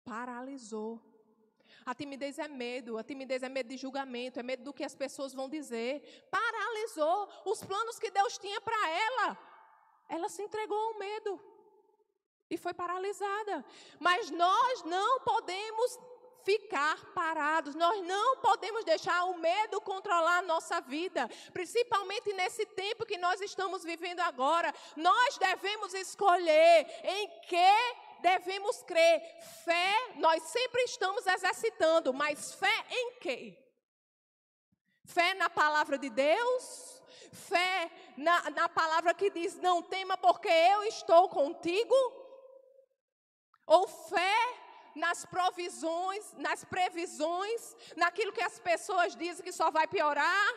Paralisou. 0.02 0.92
A 1.84 1.94
timidez 1.94 2.38
é 2.38 2.48
medo, 2.48 2.96
a 2.96 3.04
timidez 3.04 3.42
é 3.42 3.50
medo 3.56 3.68
de 3.68 3.76
julgamento, 3.76 4.40
é 4.40 4.42
medo 4.42 4.64
do 4.64 4.72
que 4.72 4.84
as 4.90 4.94
pessoas 4.94 5.34
vão 5.34 5.50
dizer. 5.50 5.92
Paralisou 6.30 7.28
os 7.44 7.62
planos 7.62 7.98
que 7.98 8.10
Deus 8.10 8.38
tinha 8.38 8.60
para 8.62 8.82
ela. 9.06 9.28
Ela 10.08 10.30
se 10.30 10.42
entregou 10.42 10.78
ao 10.78 10.98
medo 10.98 11.32
e 12.48 12.56
foi 12.56 12.72
paralisada. 12.72 13.56
Mas 13.98 14.30
nós 14.30 14.82
não 14.84 15.20
podemos 15.20 15.98
ficar 16.44 17.12
parados. 17.12 17.75
Nós 17.75 18.04
não 18.04 18.37
podemos 18.38 18.85
deixar 18.85 19.25
o 19.25 19.38
medo 19.38 19.80
controlar 19.80 20.38
a 20.38 20.42
nossa 20.42 20.80
vida, 20.80 21.28
principalmente 21.52 22.32
nesse 22.32 22.64
tempo 22.66 23.06
que 23.06 23.18
nós 23.18 23.40
estamos 23.40 23.82
vivendo 23.85 24.20
agora. 24.20 24.73
Nós 24.97 25.38
devemos 25.38 25.94
escolher 25.94 26.87
em 27.04 27.28
que 27.47 28.20
devemos 28.20 28.82
crer. 28.82 29.20
Fé, 29.64 30.14
nós 30.16 30.42
sempre 30.44 30.82
estamos 30.82 31.26
exercitando, 31.26 32.12
mas 32.12 32.52
fé 32.54 32.87
em 32.90 33.12
quê? 33.20 33.59
Fé 35.04 35.35
na 35.35 35.50
palavra 35.50 35.99
de 35.99 36.09
Deus? 36.11 37.02
Fé 37.32 37.90
na, 38.16 38.50
na 38.50 38.68
palavra 38.68 39.14
que 39.14 39.30
diz: 39.30 39.56
Não 39.56 39.82
tema, 39.82 40.16
porque 40.16 40.49
eu 40.49 40.85
estou 40.85 41.28
contigo? 41.28 41.94
Ou 43.66 43.87
fé 43.87 44.59
nas 44.94 45.25
provisões, 45.25 46.35
nas 46.37 46.64
previsões, 46.64 47.76
naquilo 47.97 48.32
que 48.32 48.42
as 48.42 48.59
pessoas 48.59 49.14
dizem 49.14 49.44
que 49.44 49.52
só 49.52 49.70
vai 49.70 49.87
piorar, 49.87 50.54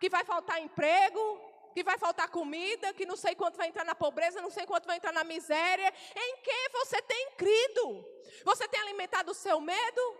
que 0.00 0.08
vai 0.08 0.24
faltar 0.24 0.60
emprego, 0.60 1.40
que 1.72 1.82
vai 1.82 1.98
faltar 1.98 2.28
comida, 2.28 2.92
que 2.92 3.06
não 3.06 3.16
sei 3.16 3.34
quanto 3.34 3.56
vai 3.56 3.68
entrar 3.68 3.84
na 3.84 3.94
pobreza, 3.94 4.40
não 4.40 4.50
sei 4.50 4.66
quanto 4.66 4.86
vai 4.86 4.96
entrar 4.96 5.12
na 5.12 5.24
miséria. 5.24 5.92
Em 6.14 6.36
que 6.38 6.68
você 6.70 7.00
tem 7.02 7.30
crido? 7.36 8.04
Você 8.44 8.68
tem 8.68 8.80
alimentado 8.80 9.30
o 9.30 9.34
seu 9.34 9.60
medo? 9.60 10.16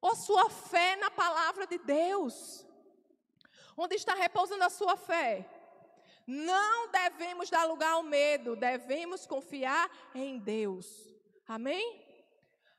Ou 0.00 0.14
sua 0.14 0.50
fé 0.50 0.96
na 0.96 1.10
palavra 1.10 1.66
de 1.66 1.78
Deus? 1.78 2.66
Onde 3.76 3.94
está 3.96 4.14
repousando 4.14 4.64
a 4.64 4.70
sua 4.70 4.96
fé? 4.96 5.48
Não 6.26 6.88
devemos 6.90 7.50
dar 7.50 7.64
lugar 7.64 7.92
ao 7.92 8.02
medo, 8.02 8.56
devemos 8.56 9.26
confiar 9.26 9.90
em 10.14 10.38
Deus. 10.38 10.86
Amém? 11.46 12.03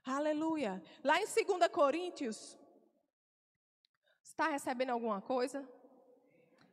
Aleluia. 0.06 0.84
Lá 1.04 1.20
em 1.20 1.26
2 1.26 1.68
Coríntios, 1.72 2.56
está 4.22 4.48
recebendo 4.50 4.92
alguma 4.92 5.20
coisa? 5.20 5.68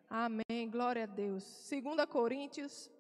Amém. 0.06 0.68
Glória 0.70 1.04
a 1.04 1.06
Deus. 1.06 1.42
2 1.70 2.04
Coríntios, 2.10 2.90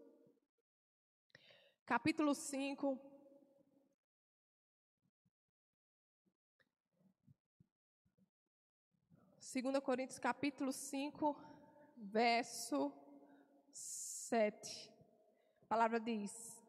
capítulo 1.84 2.34
5. 2.34 2.98
Segunda 9.38 9.82
Coríntios 9.82 10.18
capítulo 10.18 10.72
5, 10.72 11.36
verso 11.98 12.90
7. 13.70 14.90
A 15.60 15.66
palavra 15.66 16.00
diz: 16.00 16.61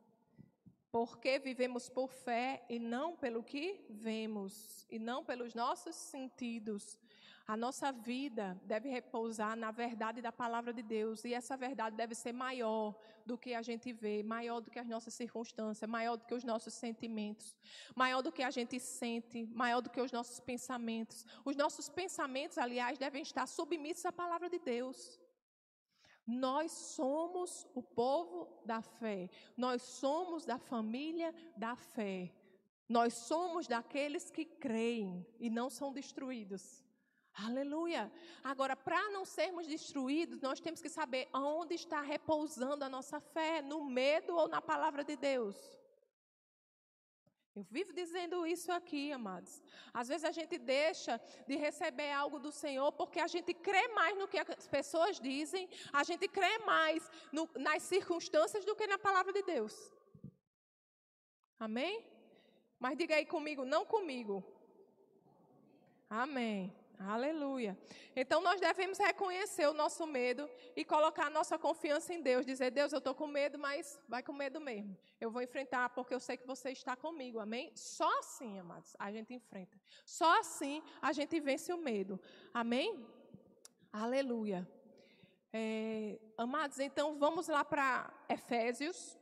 porque 0.94 1.40
vivemos 1.40 1.90
por 1.90 2.08
fé 2.12 2.64
e 2.70 2.78
não 2.78 3.16
pelo 3.16 3.42
que 3.42 3.84
vemos, 3.90 4.86
e 4.92 5.00
não 5.00 5.26
pelos 5.26 5.56
nossos 5.56 5.96
sentidos. 5.96 7.00
A 7.48 7.58
nossa 7.58 7.92
vida 7.92 8.62
deve 8.64 8.90
repousar 8.90 9.58
na 9.58 9.72
verdade 9.72 10.22
da 10.22 10.32
palavra 10.32 10.72
de 10.72 10.84
Deus, 10.84 11.26
e 11.26 11.34
essa 11.34 11.58
verdade 11.58 11.96
deve 11.96 12.14
ser 12.14 12.32
maior 12.32 12.94
do 13.26 13.36
que 13.36 13.56
a 13.56 13.64
gente 13.64 13.92
vê, 13.92 14.22
maior 14.22 14.62
do 14.62 14.70
que 14.70 14.78
as 14.78 14.88
nossas 14.88 15.16
circunstâncias, 15.16 15.90
maior 15.90 16.16
do 16.16 16.26
que 16.26 16.36
os 16.36 16.44
nossos 16.44 16.76
sentimentos, 16.76 17.58
maior 17.96 18.22
do 18.22 18.32
que 18.32 18.44
a 18.44 18.52
gente 18.52 18.80
sente, 18.80 19.48
maior 19.48 19.82
do 19.82 19.90
que 19.90 20.00
os 20.00 20.12
nossos 20.12 20.40
pensamentos. 20.40 21.26
Os 21.44 21.56
nossos 21.56 21.90
pensamentos, 21.90 22.60
aliás, 22.60 23.00
devem 23.00 23.24
estar 23.24 23.48
submissos 23.48 24.06
à 24.06 24.12
palavra 24.12 24.48
de 24.48 24.60
Deus. 24.60 25.20
Nós 26.26 26.72
somos 26.72 27.68
o 27.76 27.84
povo 27.84 28.62
da 28.66 28.82
fé. 28.82 29.30
Nós 29.58 29.82
somos 29.82 30.46
da 30.46 30.58
família 30.58 31.34
da 31.58 31.76
fé. 31.76 32.32
Nós 32.88 33.14
somos 33.14 33.68
daqueles 33.68 34.30
que 34.30 34.46
creem 34.46 35.26
e 35.40 35.50
não 35.50 35.70
são 35.70 35.92
destruídos. 35.92 36.84
Aleluia. 37.34 38.12
Agora, 38.44 38.76
para 38.76 39.10
não 39.10 39.26
sermos 39.26 39.66
destruídos, 39.66 40.40
nós 40.42 40.60
temos 40.60 40.82
que 40.82 40.90
saber 40.90 41.28
onde 41.34 41.74
está 41.74 42.02
repousando 42.02 42.86
a 42.86 42.90
nossa 42.90 43.20
fé: 43.20 43.62
no 43.62 43.84
medo 43.84 44.36
ou 44.36 44.48
na 44.48 44.62
palavra 44.62 45.04
de 45.04 45.16
Deus. 45.16 45.83
Eu 47.56 47.64
vivo 47.70 47.94
dizendo 47.94 48.48
isso 48.48 48.72
aqui, 48.72 49.12
amados. 49.12 49.62
Às 49.94 50.08
vezes 50.08 50.26
a 50.26 50.32
gente 50.32 50.58
deixa 50.58 51.22
de 51.48 51.56
receber 51.56 52.12
algo 52.12 52.40
do 52.40 52.52
Senhor 52.52 52.92
porque 52.94 53.20
a 53.20 53.28
gente 53.28 53.54
crê 53.54 53.88
mais 53.90 54.18
no 54.18 54.28
que 54.28 54.40
as 54.40 54.68
pessoas 54.68 55.20
dizem, 55.20 55.70
a 55.92 56.04
gente 56.04 56.28
crê 56.28 56.58
mais 56.60 57.10
no, 57.32 57.48
nas 57.56 57.84
circunstâncias 57.84 58.66
do 58.66 58.76
que 58.76 58.88
na 58.88 58.98
palavra 58.98 59.32
de 59.32 59.44
Deus. 59.44 59.76
Amém? 61.60 62.04
Mas 62.80 62.98
diga 62.98 63.16
aí 63.16 63.26
comigo, 63.26 63.64
não 63.64 63.86
comigo. 63.86 64.44
Amém. 66.10 66.76
Aleluia. 67.00 67.78
Então 68.16 68.42
nós 68.42 68.62
devemos 68.62 68.98
reconhecer 68.98 69.68
o 69.68 69.74
nosso 69.74 70.06
medo 70.06 70.50
e 70.76 70.86
colocar 70.86 71.28
a 71.28 71.30
nossa 71.30 71.58
confiança 71.58 72.14
em 72.14 72.22
Deus. 72.22 72.46
Dizer, 72.46 72.72
Deus, 72.72 72.94
eu 72.94 73.00
estou 73.00 73.14
com 73.14 73.28
medo, 73.28 73.58
mas 73.60 74.00
vai 74.08 74.24
com 74.24 74.32
medo 74.32 74.62
mesmo. 74.62 74.98
Eu 75.20 75.30
vou 75.30 75.42
enfrentar 75.42 75.90
porque 75.90 76.14
eu 76.14 76.20
sei 76.20 76.38
que 76.38 76.48
você 76.48 76.72
está 76.72 76.96
comigo. 76.96 77.40
Amém? 77.40 77.72
Só 77.76 78.20
assim, 78.20 78.60
amados, 78.60 78.96
a 78.98 79.12
gente 79.12 79.34
enfrenta. 79.34 79.78
Só 80.06 80.40
assim 80.40 80.82
a 81.02 81.12
gente 81.12 81.40
vence 81.40 81.74
o 81.74 81.78
medo. 81.78 82.20
Amém? 82.54 83.06
Aleluia. 83.92 84.68
É, 85.52 86.20
amados, 86.38 86.80
então 86.80 87.20
vamos 87.20 87.48
lá 87.48 87.64
para 87.64 88.12
Efésios. 88.30 89.18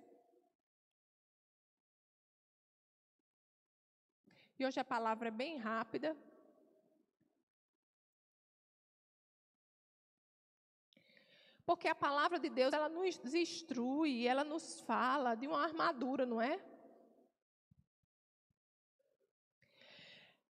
E 4.58 4.66
hoje 4.66 4.80
a 4.80 4.86
palavra 4.86 5.30
é 5.30 5.32
bem 5.32 5.58
rápida. 5.58 6.16
Porque 11.72 11.88
a 11.88 11.96
palavra 11.96 12.38
de 12.38 12.50
Deus, 12.50 12.74
ela 12.74 12.90
nos 12.90 13.34
instrui, 13.34 14.28
ela 14.28 14.44
nos 14.44 14.82
fala 14.82 15.36
de 15.36 15.48
uma 15.48 15.64
armadura, 15.64 16.26
não 16.26 16.42
é? 16.42 16.60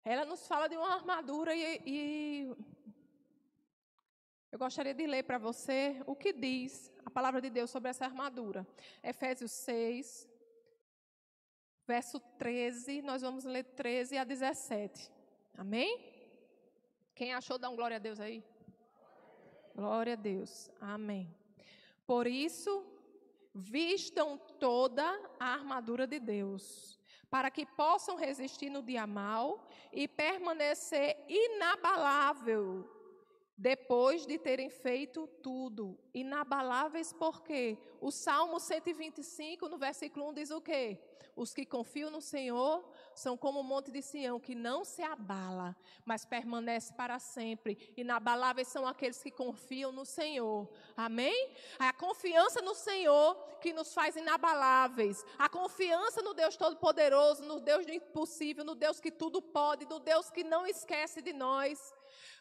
Ela 0.04 0.24
nos 0.24 0.46
fala 0.46 0.68
de 0.68 0.76
uma 0.76 0.94
armadura 0.94 1.52
e, 1.56 1.82
e 1.84 2.56
eu 4.52 4.60
gostaria 4.60 4.94
de 4.94 5.08
ler 5.08 5.24
para 5.24 5.38
você 5.38 6.00
o 6.06 6.14
que 6.14 6.32
diz 6.32 6.88
a 7.04 7.10
palavra 7.10 7.40
de 7.40 7.50
Deus 7.50 7.68
sobre 7.68 7.90
essa 7.90 8.04
armadura. 8.04 8.64
Efésios 9.02 9.50
6, 9.50 10.28
verso 11.84 12.20
13, 12.38 13.02
nós 13.02 13.22
vamos 13.22 13.42
ler 13.44 13.64
13 13.64 14.18
a 14.18 14.22
17. 14.22 15.10
Amém? 15.56 15.98
Quem 17.12 17.34
achou, 17.34 17.58
dá 17.58 17.68
um 17.68 17.74
glória 17.74 17.96
a 17.96 17.98
Deus 17.98 18.20
aí. 18.20 18.40
Glória 19.78 20.14
a 20.14 20.16
Deus. 20.16 20.68
Amém. 20.80 21.32
Por 22.04 22.26
isso, 22.26 22.84
vistam 23.54 24.36
toda 24.58 25.04
a 25.38 25.52
armadura 25.52 26.04
de 26.04 26.18
Deus, 26.18 26.98
para 27.30 27.48
que 27.48 27.64
possam 27.64 28.16
resistir 28.16 28.70
no 28.70 28.82
dia 28.82 29.06
mal 29.06 29.68
e 29.92 30.08
permanecer 30.08 31.24
inabalável 31.28 32.90
depois 33.56 34.26
de 34.26 34.36
terem 34.36 34.68
feito 34.68 35.28
tudo. 35.44 35.96
Inabaláveis 36.12 37.12
porque 37.12 37.78
o 38.00 38.10
Salmo 38.10 38.58
125, 38.58 39.68
no 39.68 39.78
versículo 39.78 40.28
1 40.30 40.34
diz 40.34 40.50
o 40.50 40.60
quê? 40.60 41.00
Os 41.36 41.54
que 41.54 41.64
confiam 41.64 42.10
no 42.10 42.20
Senhor 42.20 42.84
são 43.18 43.36
como 43.36 43.60
o 43.60 43.64
monte 43.64 43.90
de 43.90 44.00
Sião, 44.00 44.38
que 44.38 44.54
não 44.54 44.84
se 44.84 45.02
abala, 45.02 45.76
mas 46.04 46.24
permanece 46.24 46.92
para 46.94 47.18
sempre. 47.18 47.92
Inabaláveis 47.96 48.68
são 48.68 48.86
aqueles 48.86 49.22
que 49.22 49.30
confiam 49.30 49.92
no 49.92 50.04
Senhor. 50.04 50.68
Amém? 50.96 51.54
A 51.78 51.92
confiança 51.92 52.60
no 52.62 52.74
Senhor 52.74 53.34
que 53.60 53.72
nos 53.72 53.92
faz 53.92 54.16
inabaláveis. 54.16 55.24
A 55.38 55.48
confiança 55.48 56.22
no 56.22 56.32
Deus 56.32 56.56
Todo-Poderoso, 56.56 57.42
no 57.44 57.60
Deus 57.60 57.84
do 57.84 57.92
impossível, 57.92 58.64
no 58.64 58.74
Deus 58.74 59.00
que 59.00 59.10
tudo 59.10 59.42
pode, 59.42 59.86
no 59.86 59.98
Deus 59.98 60.30
que 60.30 60.44
não 60.44 60.66
esquece 60.66 61.20
de 61.20 61.32
nós 61.32 61.92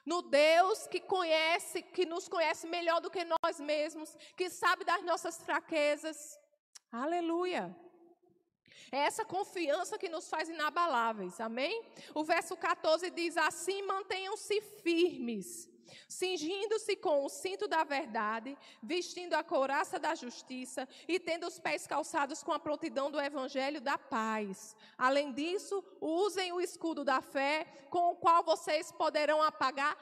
no 0.05 0.21
Deus 0.21 0.87
que 0.87 1.01
conhece, 1.01 1.81
que 1.81 2.05
nos 2.05 2.29
conhece 2.29 2.65
melhor 2.65 3.01
do 3.01 3.11
que 3.11 3.25
nós 3.25 3.59
mesmos, 3.59 4.15
que 4.37 4.49
sabe 4.49 4.85
das 4.85 5.03
nossas 5.03 5.43
fraquezas. 5.43 6.39
Aleluia. 6.89 7.75
É 8.91 8.99
essa 8.99 9.25
confiança 9.25 9.97
que 9.97 10.09
nos 10.09 10.29
faz 10.29 10.49
inabaláveis, 10.49 11.39
amém? 11.39 11.83
O 12.13 12.23
verso 12.23 12.55
14 12.55 13.09
diz 13.09 13.37
assim: 13.37 13.81
mantenham-se 13.83 14.61
firmes, 14.61 15.69
cingindo-se 16.07 16.95
com 16.95 17.25
o 17.25 17.29
cinto 17.29 17.67
da 17.67 17.83
verdade, 17.83 18.57
vestindo 18.81 19.33
a 19.33 19.43
couraça 19.43 19.99
da 19.99 20.15
justiça 20.15 20.87
e 21.07 21.19
tendo 21.19 21.47
os 21.47 21.59
pés 21.59 21.85
calçados 21.85 22.43
com 22.43 22.53
a 22.53 22.59
prontidão 22.59 23.11
do 23.11 23.19
evangelho 23.19 23.81
da 23.81 23.97
paz. 23.97 24.75
Além 24.97 25.33
disso, 25.33 25.83
usem 25.99 26.53
o 26.53 26.61
escudo 26.61 27.03
da 27.03 27.21
fé, 27.21 27.65
com 27.89 28.11
o 28.11 28.15
qual 28.15 28.43
vocês 28.43 28.91
poderão 28.91 29.41
apagar 29.41 29.97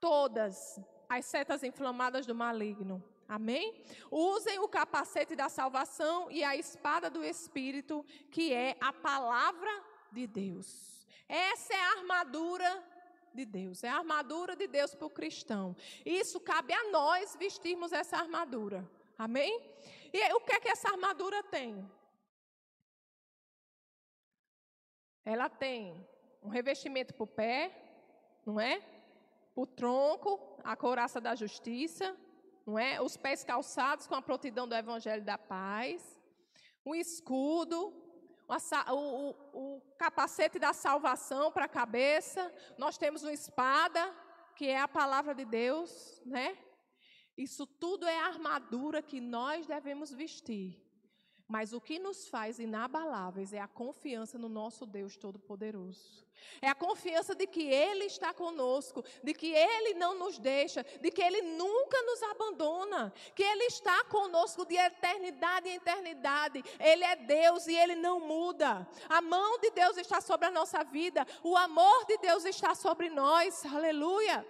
todas 0.00 0.80
as 1.08 1.26
setas 1.26 1.62
inflamadas 1.62 2.24
do 2.24 2.34
maligno. 2.34 3.11
Amém? 3.32 3.82
Usem 4.10 4.58
o 4.58 4.68
capacete 4.68 5.34
da 5.34 5.48
salvação 5.48 6.30
e 6.30 6.44
a 6.44 6.54
espada 6.54 7.08
do 7.08 7.24
Espírito, 7.24 8.04
que 8.30 8.52
é 8.52 8.76
a 8.78 8.92
palavra 8.92 9.72
de 10.12 10.26
Deus. 10.26 11.06
Essa 11.26 11.72
é 11.72 11.80
a 11.80 11.92
armadura 11.92 12.84
de 13.32 13.46
Deus, 13.46 13.82
é 13.82 13.88
a 13.88 13.96
armadura 13.96 14.54
de 14.54 14.66
Deus 14.66 14.94
para 14.94 15.06
o 15.06 15.10
cristão. 15.10 15.74
Isso 16.04 16.38
cabe 16.40 16.74
a 16.74 16.90
nós 16.90 17.34
vestirmos 17.34 17.90
essa 17.90 18.18
armadura. 18.18 18.86
Amém? 19.16 19.62
E 20.12 20.34
o 20.34 20.40
que 20.40 20.52
é 20.52 20.60
que 20.60 20.68
essa 20.68 20.90
armadura 20.90 21.42
tem? 21.42 21.90
Ela 25.24 25.48
tem 25.48 26.06
um 26.42 26.50
revestimento 26.50 27.14
para 27.14 27.24
o 27.24 27.26
pé, 27.26 27.58
não 28.44 28.60
é? 28.60 28.78
Para 29.54 29.62
o 29.62 29.66
tronco, 29.66 30.38
a 30.62 30.76
couraça 30.76 31.18
da 31.18 31.34
justiça 31.34 32.14
não 32.66 32.78
é? 32.78 33.00
Os 33.00 33.16
pés 33.16 33.42
calçados 33.44 34.06
com 34.06 34.14
a 34.14 34.22
prontidão 34.22 34.66
do 34.68 34.74
evangelho 34.74 35.24
da 35.24 35.36
paz, 35.36 36.20
um 36.84 36.94
escudo, 36.94 37.92
o, 38.48 38.94
o, 38.94 39.76
o 39.76 39.80
capacete 39.98 40.58
da 40.58 40.72
salvação 40.72 41.50
para 41.50 41.64
a 41.64 41.68
cabeça, 41.68 42.52
nós 42.76 42.98
temos 42.98 43.22
uma 43.22 43.32
espada, 43.32 44.14
que 44.56 44.66
é 44.66 44.80
a 44.80 44.88
palavra 44.88 45.34
de 45.34 45.44
Deus, 45.44 46.20
né? 46.26 46.56
Isso 47.36 47.66
tudo 47.66 48.06
é 48.06 48.18
a 48.18 48.26
armadura 48.26 49.00
que 49.00 49.20
nós 49.20 49.66
devemos 49.66 50.12
vestir. 50.12 50.82
Mas 51.52 51.74
o 51.74 51.80
que 51.82 51.98
nos 51.98 52.26
faz 52.28 52.58
inabaláveis 52.58 53.52
é 53.52 53.60
a 53.60 53.68
confiança 53.68 54.38
no 54.38 54.48
nosso 54.48 54.86
Deus 54.86 55.18
Todo-Poderoso. 55.18 56.24
É 56.62 56.68
a 56.70 56.74
confiança 56.74 57.34
de 57.34 57.46
que 57.46 57.64
Ele 57.64 58.06
está 58.06 58.32
conosco, 58.32 59.04
de 59.22 59.34
que 59.34 59.52
Ele 59.52 59.92
não 59.92 60.18
nos 60.18 60.38
deixa, 60.38 60.82
de 60.82 61.10
que 61.10 61.20
Ele 61.20 61.42
nunca 61.42 62.00
nos 62.04 62.22
abandona, 62.22 63.12
que 63.34 63.42
Ele 63.42 63.64
está 63.64 64.02
conosco 64.04 64.64
de 64.64 64.76
eternidade 64.76 65.68
em 65.68 65.74
eternidade. 65.74 66.64
Ele 66.80 67.04
é 67.04 67.16
Deus 67.16 67.66
e 67.66 67.76
Ele 67.76 67.96
não 67.96 68.18
muda. 68.18 68.88
A 69.06 69.20
mão 69.20 69.58
de 69.58 69.70
Deus 69.72 69.98
está 69.98 70.22
sobre 70.22 70.46
a 70.46 70.50
nossa 70.50 70.82
vida, 70.82 71.26
o 71.42 71.54
amor 71.54 72.06
de 72.06 72.16
Deus 72.16 72.46
está 72.46 72.74
sobre 72.74 73.10
nós. 73.10 73.66
Aleluia. 73.66 74.42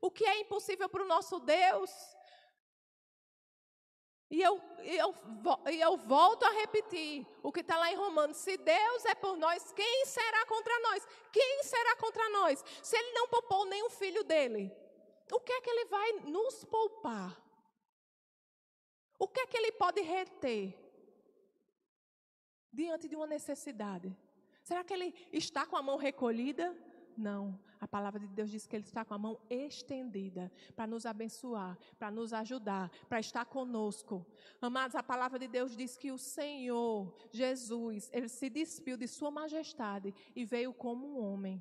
O 0.00 0.10
que 0.10 0.24
é 0.24 0.40
impossível 0.40 0.88
para 0.88 1.04
o 1.04 1.06
nosso 1.06 1.38
Deus? 1.38 2.15
E 4.28 4.42
eu, 4.42 4.60
eu, 4.80 5.14
eu 5.72 5.96
volto 5.96 6.42
a 6.44 6.50
repetir 6.50 7.24
o 7.42 7.52
que 7.52 7.60
está 7.60 7.78
lá 7.78 7.92
em 7.92 7.96
Romanos: 7.96 8.36
se 8.38 8.56
Deus 8.56 9.04
é 9.04 9.14
por 9.14 9.36
nós, 9.36 9.72
quem 9.72 10.04
será 10.06 10.44
contra 10.46 10.78
nós? 10.80 11.06
Quem 11.32 11.62
será 11.62 11.96
contra 11.96 12.28
nós? 12.30 12.64
Se 12.82 12.96
Ele 12.96 13.12
não 13.12 13.28
poupou 13.28 13.64
nenhum 13.66 13.90
filho 13.90 14.24
dele, 14.24 14.72
o 15.30 15.40
que 15.40 15.52
é 15.52 15.60
que 15.60 15.70
Ele 15.70 15.84
vai 15.86 16.12
nos 16.24 16.64
poupar? 16.64 17.40
O 19.18 19.28
que 19.28 19.40
é 19.40 19.46
que 19.46 19.56
Ele 19.56 19.72
pode 19.72 20.00
reter 20.00 20.76
diante 22.72 23.08
de 23.08 23.16
uma 23.16 23.26
necessidade? 23.26 24.14
Será 24.62 24.82
que 24.82 24.92
Ele 24.92 25.14
está 25.32 25.64
com 25.64 25.76
a 25.76 25.82
mão 25.82 25.96
recolhida? 25.96 26.76
Não. 27.16 27.58
Palavra 27.96 28.20
de 28.20 28.26
Deus 28.26 28.50
diz 28.50 28.66
que 28.66 28.76
Ele 28.76 28.84
está 28.84 29.06
com 29.06 29.14
a 29.14 29.18
mão 29.18 29.40
estendida 29.48 30.52
para 30.74 30.86
nos 30.86 31.06
abençoar, 31.06 31.78
para 31.98 32.10
nos 32.10 32.30
ajudar, 32.34 32.90
para 33.08 33.18
estar 33.18 33.46
conosco. 33.46 34.26
Amados, 34.60 34.94
a 34.94 35.02
palavra 35.02 35.38
de 35.38 35.48
Deus 35.48 35.74
diz 35.74 35.96
que 35.96 36.12
o 36.12 36.18
Senhor, 36.18 37.16
Jesus, 37.32 38.10
Ele 38.12 38.28
se 38.28 38.50
despiu 38.50 38.98
de 38.98 39.08
Sua 39.08 39.30
majestade 39.30 40.14
e 40.34 40.44
veio 40.44 40.74
como 40.74 41.06
um 41.06 41.24
homem. 41.24 41.58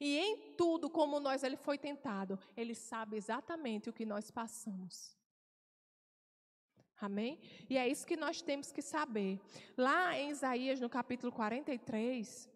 E 0.00 0.16
em 0.16 0.54
tudo, 0.56 0.88
como 0.88 1.20
nós, 1.20 1.42
Ele 1.42 1.58
foi 1.58 1.76
tentado. 1.76 2.38
Ele 2.56 2.74
sabe 2.74 3.18
exatamente 3.18 3.90
o 3.90 3.92
que 3.92 4.06
nós 4.06 4.30
passamos. 4.30 5.14
Amém? 6.98 7.38
E 7.68 7.76
é 7.76 7.86
isso 7.86 8.06
que 8.06 8.16
nós 8.16 8.40
temos 8.40 8.72
que 8.72 8.80
saber. 8.80 9.38
Lá 9.76 10.18
em 10.18 10.30
Isaías, 10.30 10.80
no 10.80 10.88
capítulo 10.88 11.30
43, 11.30 12.48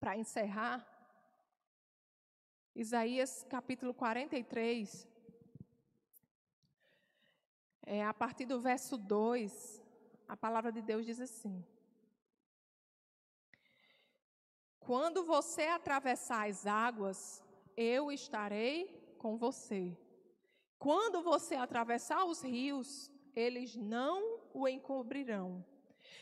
para 0.00 0.18
encerrar, 0.18 0.95
Isaías 2.78 3.42
capítulo 3.48 3.94
43, 3.94 5.08
é, 7.86 8.04
a 8.04 8.12
partir 8.12 8.44
do 8.44 8.60
verso 8.60 8.98
2, 8.98 9.82
a 10.28 10.36
palavra 10.36 10.70
de 10.70 10.82
Deus 10.82 11.06
diz 11.06 11.18
assim: 11.18 11.64
Quando 14.78 15.24
você 15.24 15.62
atravessar 15.62 16.50
as 16.50 16.66
águas, 16.66 17.42
eu 17.74 18.12
estarei 18.12 19.16
com 19.16 19.38
você. 19.38 19.96
Quando 20.78 21.22
você 21.22 21.54
atravessar 21.54 22.26
os 22.26 22.42
rios, 22.42 23.10
eles 23.34 23.74
não 23.74 24.38
o 24.52 24.68
encobrirão. 24.68 25.64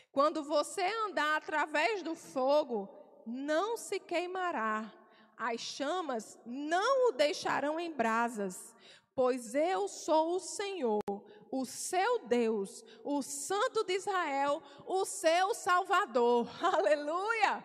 Quando 0.09 0.41
você 0.41 0.85
andar 1.05 1.35
através 1.35 2.01
do 2.01 2.15
fogo, 2.15 2.87
não 3.25 3.75
se 3.75 3.99
queimará. 3.99 4.89
As 5.37 5.59
chamas 5.59 6.39
não 6.45 7.09
o 7.09 7.11
deixarão 7.11 7.79
em 7.79 7.91
brasas, 7.91 8.73
pois 9.13 9.53
eu 9.53 9.87
sou 9.87 10.35
o 10.35 10.39
Senhor, 10.39 11.01
o 11.51 11.65
seu 11.65 12.19
Deus, 12.19 12.83
o 13.03 13.21
Santo 13.21 13.83
de 13.83 13.93
Israel, 13.93 14.61
o 14.85 15.03
seu 15.05 15.53
Salvador. 15.53 16.47
Aleluia! 16.63 17.63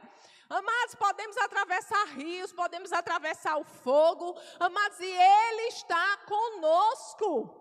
Amados, 0.49 0.97
podemos 0.97 1.37
atravessar 1.37 2.07
rios, 2.09 2.53
podemos 2.53 2.93
atravessar 2.93 3.57
o 3.57 3.65
fogo, 3.65 4.37
amados, 4.59 4.99
e 4.99 5.07
Ele 5.07 5.69
está 5.69 6.17
conosco. 6.27 7.57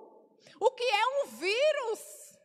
O 0.59 0.71
que 0.71 0.83
é 0.83 1.05
um 1.05 1.27
vírus? 1.27 2.39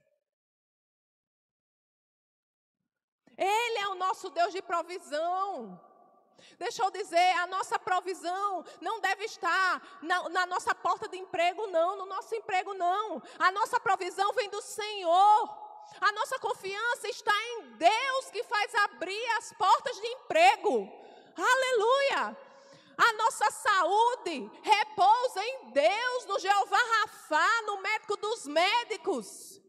Ele 3.38 3.79
é 3.79 3.88
o 3.88 3.94
nosso 3.94 4.29
Deus 4.31 4.53
de 4.53 4.61
provisão. 4.61 5.81
Deixa 6.59 6.83
eu 6.83 6.90
dizer, 6.90 7.31
a 7.38 7.47
nossa 7.47 7.79
provisão 7.79 8.64
não 8.81 9.01
deve 9.01 9.25
estar 9.25 9.83
na, 10.03 10.29
na, 10.29 10.47
nossa 10.47 10.75
porta 10.75 11.09
de 11.09 11.16
emprego, 11.16 11.66
não, 11.68 11.97
no 11.97 12.07
nosso 12.07 12.35
emprego, 12.35 12.75
não. 12.75 13.23
A 13.38 13.51
nossa 13.51 13.81
provisão 13.81 14.33
vem 14.35 14.49
do 14.51 14.62
Senhor. 14.62 15.64
A 16.01 16.12
nossa 16.12 16.38
confiança 16.38 17.09
está 17.09 17.35
em 17.49 17.62
Deus 17.77 18.31
que 18.31 18.42
faz 18.44 18.75
abrir 18.75 19.27
as 19.38 19.53
portas 19.53 19.97
de 19.97 20.07
emprego. 20.07 20.88
Aleluia! 21.37 22.37
A 22.97 23.12
nossa 23.14 23.51
saúde 23.51 24.51
repousa 24.62 25.44
em 25.44 25.70
Deus, 25.73 26.27
no 26.27 26.38
Jeová 26.38 26.79
Rafá, 26.79 27.62
no 27.66 27.81
médico 27.81 28.16
dos 28.16 28.47
médicos. 28.47 29.61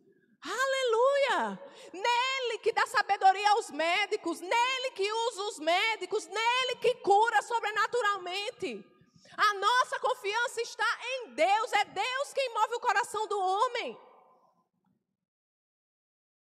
Aleluia! 0.46 1.60
Nele 1.92 2.60
que 2.60 2.72
dá 2.72 2.86
sabedoria 2.86 3.50
aos 3.52 3.72
médicos, 3.72 4.40
nele 4.40 4.92
que 4.92 5.12
usa 5.12 5.42
os 5.44 5.60
médicos, 5.60 6.28
nele 6.28 6.76
que 6.80 6.94
cura 6.96 7.42
sobrenaturalmente. 7.42 8.86
A 9.36 9.54
nossa 9.56 10.00
confiança 10.00 10.62
está 10.62 11.00
em 11.04 11.34
Deus, 11.34 11.74
é 11.74 11.86
Deus 11.86 12.34
quem 12.34 12.54
move 12.54 12.76
o 12.76 12.80
coração 12.80 13.28
do 13.28 13.40
homem. 13.40 13.98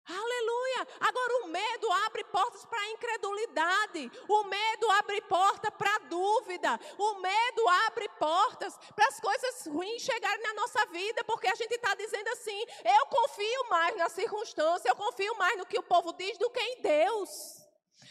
Aleluia! 0.08 0.88
Agora 1.00 1.46
o 1.46 1.48
medo 1.48 1.92
abre 2.06 2.24
portas 2.26 2.64
para 2.66 2.80
a 2.80 2.92
incredulidade, 2.92 4.12
o 4.30 4.44
medo 4.44 4.92
abre 4.92 5.20
porta 5.22 5.72
para 5.72 5.96
a 5.96 6.00
dúvida, 6.00 6.80
o 6.98 7.16
medo 7.16 7.70
abre 7.88 8.08
portas 8.20 8.78
para 8.96 9.08
as 9.08 9.20
coisas 9.20 9.66
ruins 9.66 10.04
chegarem 10.04 10.44
na 10.44 10.54
nossa 10.54 10.86
vida, 10.88 11.24
porque 11.24 11.48
a 11.48 11.56
gente 11.56 11.74
está 11.74 11.96
dizendo 11.96 12.28
assim: 12.30 12.66
eu 12.84 13.06
confio 13.08 13.70
mais 13.70 13.98
na 13.98 14.10
circunstância, 14.10 14.90
eu 14.90 14.96
confio 14.96 15.36
mais 15.38 15.58
no 15.58 15.66
que 15.66 15.80
o 15.80 15.84
povo 15.84 16.14
diz 16.14 16.38
do 16.38 16.52
que 16.52 16.60
em 16.60 16.82
Deus. 16.82 17.66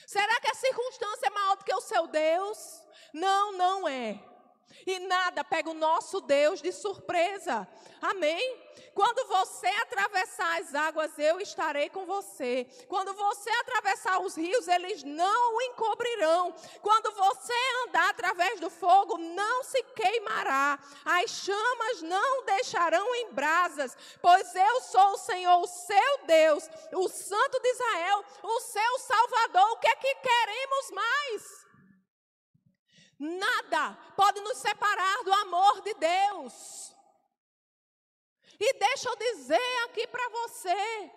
Será 0.06 0.40
que 0.40 0.50
a 0.50 0.54
circunstância 0.54 1.26
é 1.28 1.30
maior 1.30 1.56
do 1.56 1.64
que 1.64 1.74
o 1.74 1.80
seu 1.80 2.08
Deus? 2.08 2.58
Não, 3.12 3.52
não 3.52 3.88
é. 3.88 4.33
E 4.86 4.98
nada 5.00 5.44
pega 5.44 5.70
o 5.70 5.74
nosso 5.74 6.20
Deus 6.20 6.60
de 6.60 6.72
surpresa. 6.72 7.66
Amém? 8.02 8.62
Quando 8.94 9.26
você 9.26 9.66
atravessar 9.66 10.60
as 10.60 10.74
águas, 10.74 11.18
eu 11.18 11.40
estarei 11.40 11.88
com 11.88 12.06
você. 12.06 12.66
Quando 12.86 13.12
você 13.14 13.50
atravessar 13.50 14.20
os 14.20 14.36
rios, 14.36 14.68
eles 14.68 15.02
não 15.02 15.56
o 15.56 15.62
encobrirão. 15.62 16.54
Quando 16.80 17.10
você 17.12 17.52
andar 17.86 18.10
através 18.10 18.60
do 18.60 18.70
fogo, 18.70 19.18
não 19.18 19.64
se 19.64 19.82
queimará. 19.82 20.78
As 21.04 21.30
chamas 21.30 22.02
não 22.02 22.44
deixarão 22.44 23.14
em 23.16 23.32
brasas, 23.32 23.96
pois 24.22 24.54
eu 24.54 24.80
sou 24.82 25.12
o 25.12 25.18
Senhor, 25.18 25.60
o 25.60 25.66
seu 25.66 26.18
Deus, 26.26 26.68
o 26.92 27.08
Santo 27.08 27.60
de 27.60 27.68
Israel, 27.68 28.24
o 28.42 28.60
seu 28.60 28.98
Salvador. 28.98 29.72
O 29.72 29.78
que 29.78 29.88
é 29.88 29.96
que 29.96 30.14
queremos 30.16 30.90
mais? 30.92 31.63
Nada 33.24 33.96
pode 34.14 34.38
nos 34.42 34.58
separar 34.58 35.24
do 35.24 35.32
amor 35.32 35.80
de 35.80 35.94
Deus. 35.94 36.94
E 38.60 38.72
deixa 38.74 39.08
eu 39.08 39.16
dizer 39.16 39.84
aqui 39.84 40.06
para 40.06 40.28
você, 40.28 41.10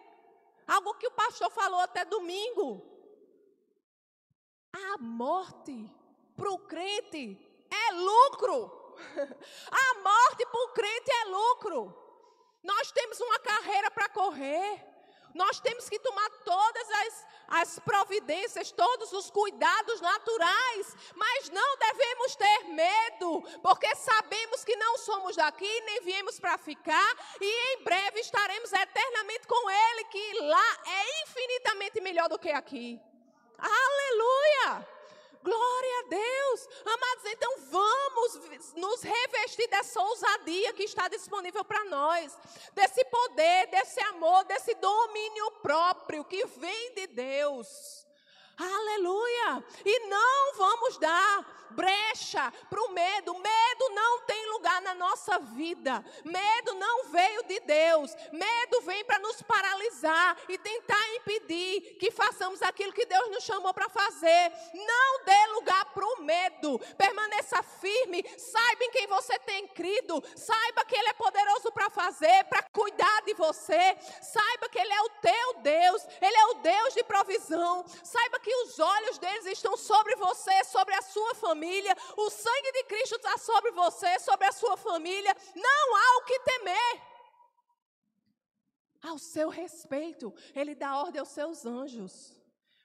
algo 0.65 0.93
que 0.93 1.07
o 1.07 1.11
pastor 1.11 1.51
falou 1.51 1.81
até 1.81 2.05
domingo. 2.05 2.81
A 4.71 4.97
morte 4.99 5.89
para 6.35 6.49
o 6.49 6.59
crente 6.59 7.37
é 7.69 7.91
lucro. 7.91 8.95
A 9.69 9.99
morte 9.99 10.45
para 10.45 10.63
o 10.63 10.69
crente 10.69 11.11
é 11.11 11.25
lucro. 11.25 11.93
Nós 12.63 12.89
temos 12.91 13.19
uma 13.19 13.39
carreira 13.39 13.91
para 13.91 14.09
correr. 14.09 14.96
Nós 15.37 15.59
temos 15.59 15.87
que 15.87 15.99
tomar 15.99 16.29
todas 16.43 16.89
as, 16.89 17.27
as 17.47 17.79
providências, 17.79 18.71
todos 18.71 19.13
os 19.13 19.29
cuidados 19.29 20.01
naturais, 20.01 20.95
mas 21.15 21.49
não 21.49 21.77
devemos 21.77 22.35
ter 22.35 22.63
medo, 22.65 23.41
porque 23.61 23.95
sabemos 23.95 24.65
que 24.65 24.75
não 24.75 24.97
somos 24.97 25.35
daqui, 25.35 25.81
nem 25.81 26.01
viemos 26.01 26.39
para 26.39 26.57
ficar, 26.57 27.15
e 27.39 27.75
em 27.75 27.83
breve 27.83 28.19
estaremos 28.19 28.73
eternamente 28.73 29.47
com 29.47 29.69
Ele, 29.69 30.03
que 30.05 30.39
lá 30.41 30.77
é 30.87 31.23
infinitamente 31.23 32.01
melhor 32.01 32.27
do 32.27 32.39
que 32.39 32.49
aqui. 32.49 32.99
Aleluia! 33.59 34.96
Glória 35.43 35.99
a 35.99 36.09
Deus. 36.09 36.69
Amados, 36.85 37.25
então 37.25 37.53
vamos 37.69 38.73
nos 38.75 39.01
revestir 39.01 39.67
dessa 39.67 40.01
ousadia 40.01 40.73
que 40.73 40.83
está 40.83 41.07
disponível 41.07 41.63
para 41.63 41.83
nós, 41.85 42.37
desse 42.73 43.03
poder, 43.05 43.67
desse 43.67 43.99
amor, 44.01 44.43
desse 44.45 44.73
domínio 44.75 45.51
próprio 45.61 46.23
que 46.23 46.45
vem 46.45 46.93
de 46.93 47.07
Deus. 47.07 48.05
Aleluia! 48.57 49.63
E 49.85 50.07
não 50.07 50.55
vamos 50.55 50.97
dar 50.97 51.57
brecha 51.71 52.51
para 52.69 52.81
o 52.81 52.89
medo. 52.89 53.33
Medo 53.33 53.89
não 53.93 54.21
tem 54.21 54.49
lugar 54.51 54.81
na 54.81 54.95
nossa 54.95 55.37
vida. 55.39 56.03
Medo 56.23 56.73
não 56.73 57.05
veio 57.05 57.43
de 57.43 57.59
Deus. 57.59 58.15
Medo 58.31 58.81
vem 58.81 59.03
para 59.05 59.19
nos 59.19 59.41
paralisar 59.43 60.37
e 60.49 60.57
tentar 60.57 61.15
impedir 61.15 61.97
que 61.99 62.09
façamos 62.09 62.61
aquilo 62.61 62.93
que 62.93 63.05
Deus 63.05 63.29
nos 63.29 63.43
chamou 63.43 63.73
para 63.73 63.89
fazer. 63.89 64.51
Não 64.73 65.23
dê 65.23 65.47
lugar 65.53 65.85
para 65.93 66.05
o 66.05 66.21
medo. 66.57 66.79
Permaneça 66.97 67.61
firme. 67.63 68.23
Saiba 68.37 68.83
em 68.83 68.91
quem 68.91 69.07
você 69.07 69.37
tem 69.39 69.67
crido. 69.67 70.23
Saiba 70.35 70.85
que 70.85 70.95
Ele 70.95 71.09
é 71.09 71.13
poderoso 71.13 71.71
para 71.71 71.89
fazer, 71.89 72.43
para 72.45 72.63
cuidar 72.63 73.21
de 73.23 73.33
você. 73.33 73.97
Saiba 74.21 74.69
que 74.69 74.79
Ele 74.79 74.93
é 74.93 75.01
o 75.01 75.09
teu 75.21 75.53
Deus. 75.61 76.07
Ele 76.21 76.37
é 76.37 76.45
o 76.47 76.53
Deus 76.55 76.93
de 76.93 77.03
provisão. 77.03 77.85
Saiba 78.03 78.39
que 78.39 78.53
os 78.63 78.79
olhos 78.79 79.17
deles 79.17 79.45
estão 79.45 79.77
sobre 79.77 80.15
você, 80.15 80.63
sobre 80.65 80.93
a 80.95 81.01
sua 81.01 81.35
família 81.35 81.95
o 82.15 82.29
sangue 82.29 82.71
de 82.71 82.83
Cristo 82.83 83.15
está 83.15 83.37
sobre 83.37 83.71
você, 83.71 84.19
sobre 84.19 84.45
a 84.47 84.51
sua 84.51 84.77
família, 84.77 85.35
não 85.55 85.95
há 85.95 86.17
o 86.17 86.25
que 86.25 86.39
temer. 86.39 87.01
Ao 89.01 89.17
seu 89.17 89.49
respeito, 89.49 90.33
Ele 90.53 90.75
dá 90.75 90.97
ordem 90.97 91.19
aos 91.19 91.29
seus 91.29 91.65
anjos 91.65 92.33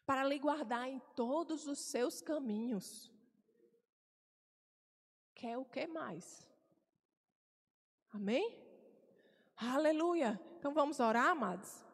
para 0.04 0.24
lhe 0.24 0.38
guardar 0.38 0.88
em 0.88 1.00
todos 1.14 1.66
os 1.66 1.78
seus 1.78 2.20
caminhos. 2.20 3.11
Quer 5.42 5.58
o 5.58 5.64
que 5.64 5.88
mais? 5.88 6.48
Amém? 8.12 8.56
Aleluia. 9.56 10.40
Então 10.56 10.72
vamos 10.72 11.00
orar, 11.00 11.30
amados? 11.30 11.84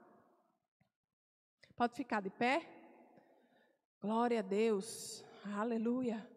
Pode 1.74 1.94
ficar 1.94 2.20
de 2.20 2.28
pé? 2.28 2.68
Glória 4.02 4.40
a 4.40 4.42
Deus. 4.42 5.24
Aleluia. 5.56 6.30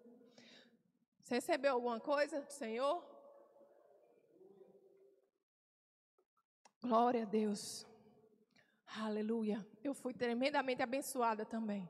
Você 1.20 1.36
recebeu 1.36 1.74
alguma 1.74 2.00
coisa 2.00 2.40
do 2.40 2.50
Senhor? 2.50 3.04
Glória 6.82 7.24
a 7.24 7.26
Deus. 7.26 7.86
Aleluia. 8.88 9.68
Eu 9.84 9.94
fui 9.94 10.14
tremendamente 10.14 10.82
abençoada 10.82 11.46
também 11.46 11.90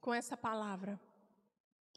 com 0.00 0.14
essa 0.14 0.36
palavra. 0.36 1.00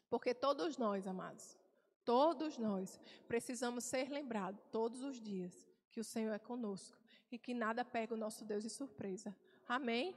Porque 0.09 0.33
todos 0.33 0.79
nós, 0.79 1.05
amados, 1.05 1.61
todos 2.05 2.57
nós 2.57 2.99
precisamos 3.27 3.83
ser 3.83 4.09
lembrados 4.09 4.61
todos 4.71 5.03
os 5.03 5.19
dias 5.19 5.67
que 5.91 5.99
o 5.99 6.03
Senhor 6.03 6.33
é 6.33 6.39
conosco 6.39 6.97
e 7.31 7.37
que 7.37 7.53
nada 7.53 7.83
pega 7.83 8.13
o 8.13 8.17
nosso 8.17 8.43
Deus 8.45 8.63
de 8.63 8.69
surpresa. 8.69 9.35
Amém? 9.67 10.15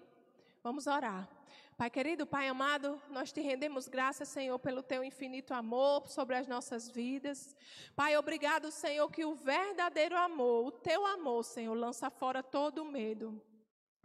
Vamos 0.62 0.86
orar. 0.86 1.28
Pai 1.76 1.90
querido, 1.90 2.26
Pai 2.26 2.48
amado, 2.48 3.00
nós 3.10 3.30
te 3.30 3.40
rendemos 3.40 3.86
graças, 3.86 4.28
Senhor, 4.28 4.58
pelo 4.58 4.82
teu 4.82 5.04
infinito 5.04 5.52
amor 5.52 6.08
sobre 6.08 6.34
as 6.34 6.46
nossas 6.46 6.88
vidas. 6.88 7.54
Pai, 7.94 8.16
obrigado, 8.16 8.70
Senhor, 8.70 9.10
que 9.10 9.24
o 9.24 9.34
verdadeiro 9.34 10.16
amor, 10.16 10.66
o 10.66 10.70
teu 10.72 11.04
amor, 11.04 11.44
Senhor, 11.44 11.74
lança 11.74 12.08
fora 12.08 12.42
todo 12.42 12.82
o 12.82 12.90
medo. 12.90 13.40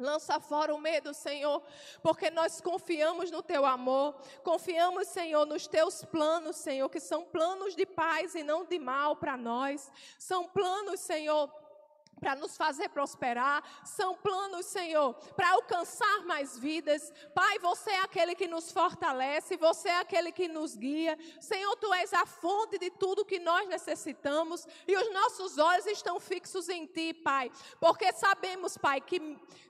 Lança 0.02 0.40
fora 0.40 0.74
o 0.74 0.80
medo, 0.80 1.14
Senhor, 1.14 1.62
porque 2.02 2.30
nós 2.32 2.60
confiamos 2.60 3.30
no 3.30 3.44
teu 3.44 3.66
amor, 3.66 4.16
confiamos, 4.44 5.08
Senhor, 5.08 5.46
nos 5.46 5.68
teus 5.68 6.04
planos, 6.04 6.56
Senhor, 6.56 6.90
que 6.90 7.00
são 7.00 7.24
planos 7.24 7.76
de 7.76 7.86
paz 7.86 8.34
e 8.34 8.44
não 8.44 8.66
de 8.66 8.80
mal 8.80 9.16
para 9.16 9.38
nós. 9.38 9.92
São 10.18 10.48
planos, 10.48 11.00
Senhor, 11.00 11.50
para 12.22 12.36
nos 12.36 12.56
fazer 12.56 12.88
prosperar, 12.90 13.64
são 13.84 14.16
planos, 14.16 14.68
Senhor, 14.68 15.16
para 15.36 15.54
alcançar 15.54 16.24
mais 16.26 16.58
vidas. 16.58 17.12
Pai, 17.34 17.58
você 17.58 17.90
é 17.90 18.02
aquele 18.02 18.36
que 18.36 18.48
nos 18.48 18.72
fortalece, 18.72 19.58
você 19.58 19.90
é 19.90 19.98
aquele 19.98 20.32
que 20.32 20.48
nos 20.48 20.76
guia. 20.76 21.18
Senhor, 21.40 21.76
tu 21.78 21.92
és 21.96 22.14
a 22.14 22.24
fonte 22.28 22.78
de 22.78 22.92
tudo 22.92 23.26
que 23.26 23.40
nós 23.40 23.68
necessitamos 23.68 24.68
e 24.88 24.96
os 24.96 25.12
nossos 25.12 25.58
olhos 25.58 25.88
estão 25.88 26.20
fixos 26.20 26.70
em 26.70 26.86
ti, 26.86 27.12
Pai, 27.12 27.52
porque 27.80 28.14
sabemos, 28.14 28.78
Pai, 28.78 29.02
que 29.02 29.20